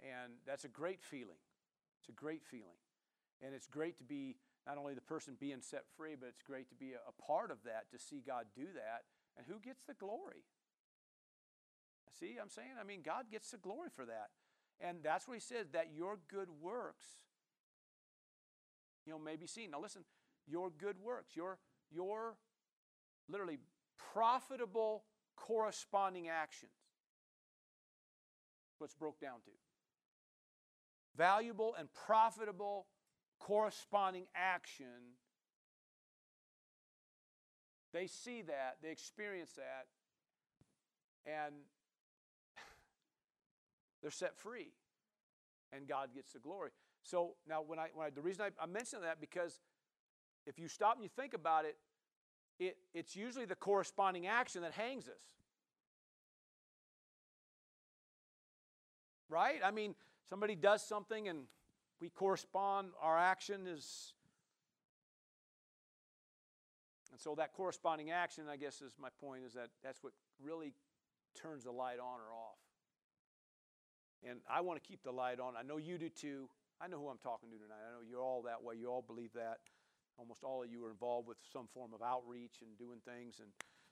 [0.02, 1.40] And that's a great feeling.
[2.00, 2.80] It's a great feeling.
[3.42, 4.36] And it's great to be
[4.68, 7.52] not only the person being set free, but it's great to be a, a part
[7.52, 9.04] of that, to see God do that.
[9.38, 10.44] And who gets the glory?
[12.20, 14.30] See, I'm saying, I mean, God gets the glory for that.
[14.82, 17.06] And that's what he says, that your good works,
[19.06, 19.72] you know, may be seen.
[19.72, 20.04] Now listen,
[20.48, 21.60] your good works, your,
[21.92, 22.36] your
[23.30, 23.60] literally
[24.14, 25.04] profitable
[25.36, 26.72] corresponding actions.
[28.78, 29.52] What's broke down to.
[31.18, 32.88] Valuable and profitable
[33.40, 35.16] corresponding action.
[37.94, 39.88] They see that, they experience that,
[41.26, 41.54] and
[44.02, 44.72] they're set free.
[45.72, 46.72] And God gets the glory.
[47.04, 49.60] So now, when I, when I the reason I, I mention that because
[50.48, 51.78] if you stop and you think about it,
[52.60, 55.22] it, it's usually the corresponding action that hangs us.
[59.30, 59.60] Right?
[59.64, 59.96] I mean,
[60.30, 61.44] somebody does something and
[62.02, 64.14] we correspond, our action is.
[67.12, 70.74] And so that corresponding action, I guess, is my point, is that that's what really
[71.36, 72.60] turns the light on or off.
[74.28, 75.54] And I want to keep the light on.
[75.58, 76.50] I know you do too.
[76.82, 77.80] I know who I'm talking to tonight.
[77.88, 78.76] I know you're all that way.
[78.76, 79.60] You all believe that.
[80.20, 83.48] Almost all of you are involved with some form of outreach and doing things, and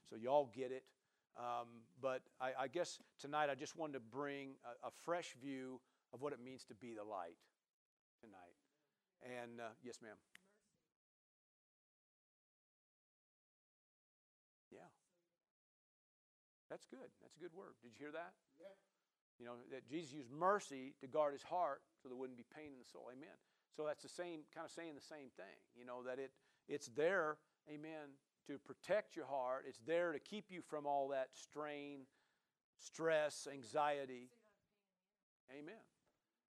[0.09, 0.84] so you all get it.
[1.39, 5.80] Um, but I, I, guess tonight I just wanted to bring a, a, fresh view
[6.11, 7.38] of what it means to be the light
[8.19, 8.57] tonight.
[9.21, 10.17] And uh, yes, ma'am.
[14.73, 14.89] Yeah.
[16.71, 17.05] That's good.
[17.21, 17.78] That's a good word.
[17.84, 18.34] Did you hear that?
[18.59, 18.73] Yeah.
[19.38, 22.73] You know, that Jesus used mercy to guard his heart so there wouldn't be pain
[22.73, 23.13] in the soul.
[23.13, 23.38] Amen.
[23.78, 25.61] So that's the same kind of saying the same thing.
[25.78, 26.32] You know, that it
[26.67, 27.38] it's there,
[27.69, 28.17] amen,
[28.47, 29.65] to protect your heart.
[29.67, 32.01] It's there to keep you from all that strain,
[32.75, 34.30] stress, anxiety.
[35.51, 35.86] Amen.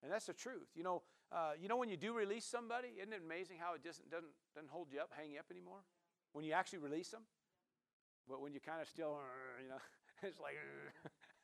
[0.03, 0.67] And that's the truth.
[0.75, 1.01] You know,
[1.31, 4.33] uh, you know when you do release somebody, isn't it amazing how it just doesn't
[4.53, 5.79] doesn't hold you up, hang you up anymore?
[6.33, 7.21] When you actually release them,
[8.27, 9.17] but when you kind of still,
[9.63, 9.79] you know,
[10.21, 10.57] it's like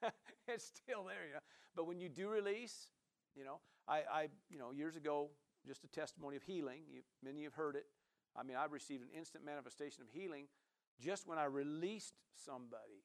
[0.48, 1.46] it's still there, you know.
[1.74, 2.90] But when you do release,
[3.34, 5.30] you know, I, I you know, years ago,
[5.68, 6.82] just a testimony of healing.
[6.92, 7.86] You, many have heard it.
[8.36, 10.46] I mean, I received an instant manifestation of healing
[11.00, 12.14] just when I released
[12.46, 13.04] somebody.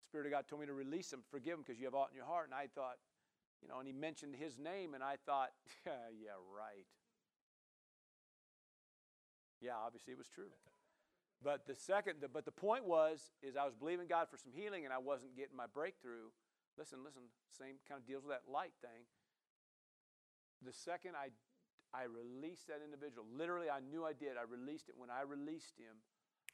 [0.00, 2.08] The Spirit of God told me to release them, forgive them because you have aught
[2.10, 2.46] in your heart.
[2.46, 2.96] And I thought,
[3.62, 5.50] you know, and he mentioned his name, and I thought,
[5.86, 6.86] yeah, yeah, right.
[9.60, 10.50] Yeah, obviously it was true.
[11.42, 14.84] But the second, but the point was, is I was believing God for some healing,
[14.84, 16.30] and I wasn't getting my breakthrough.
[16.76, 19.06] Listen, listen, same kind of deals with that light thing.
[20.64, 21.30] The second I
[21.94, 24.36] I released that individual, literally I knew I did.
[24.36, 24.94] I released it.
[24.98, 26.04] When I released him,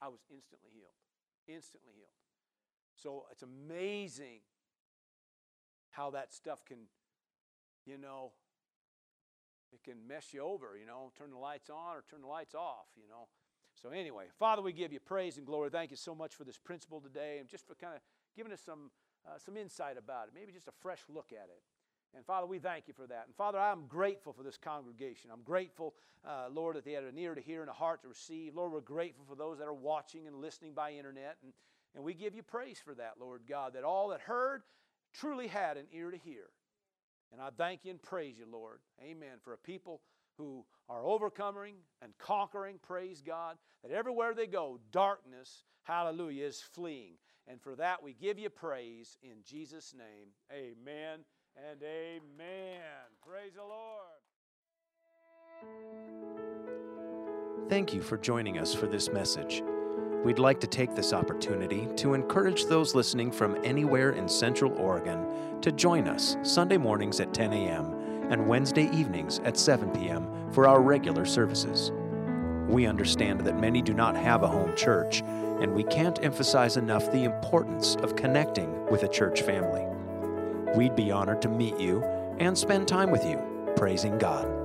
[0.00, 0.94] I was instantly healed.
[1.48, 2.14] Instantly healed.
[2.94, 4.46] So it's amazing
[5.90, 6.86] how that stuff can,
[7.84, 8.32] you know,
[9.72, 12.54] it can mess you over, you know, turn the lights on or turn the lights
[12.54, 13.26] off, you know.
[13.74, 15.68] So, anyway, Father, we give you praise and glory.
[15.68, 18.00] Thank you so much for this principle today and just for kind of
[18.36, 18.92] giving us some,
[19.26, 21.60] uh, some insight about it, maybe just a fresh look at it.
[22.14, 23.24] And Father, we thank you for that.
[23.26, 25.30] And Father, I'm grateful for this congregation.
[25.32, 25.94] I'm grateful,
[26.26, 28.54] uh, Lord, that they had an ear to hear and a heart to receive.
[28.54, 31.36] Lord, we're grateful for those that are watching and listening by internet.
[31.42, 31.52] And,
[31.94, 34.62] and we give you praise for that, Lord God, that all that heard
[35.12, 36.44] truly had an ear to hear.
[37.32, 38.78] And I thank you and praise you, Lord.
[39.02, 39.38] Amen.
[39.42, 40.00] For a people
[40.38, 47.14] who are overcoming and conquering, praise God, that everywhere they go, darkness, hallelujah, is fleeing.
[47.48, 50.28] And for that, we give you praise in Jesus' name.
[50.52, 51.24] Amen
[51.56, 52.80] and amen.
[53.26, 54.04] Praise the Lord.
[57.68, 59.62] Thank you for joining us for this message.
[60.24, 65.60] We'd like to take this opportunity to encourage those listening from anywhere in Central Oregon
[65.60, 68.30] to join us Sunday mornings at 10 a.m.
[68.30, 70.50] and Wednesday evenings at 7 p.m.
[70.52, 71.92] for our regular services.
[72.68, 77.12] We understand that many do not have a home church, and we can't emphasize enough
[77.12, 79.93] the importance of connecting with a church family.
[80.74, 82.02] We'd be honored to meet you
[82.40, 83.40] and spend time with you,
[83.76, 84.63] praising God.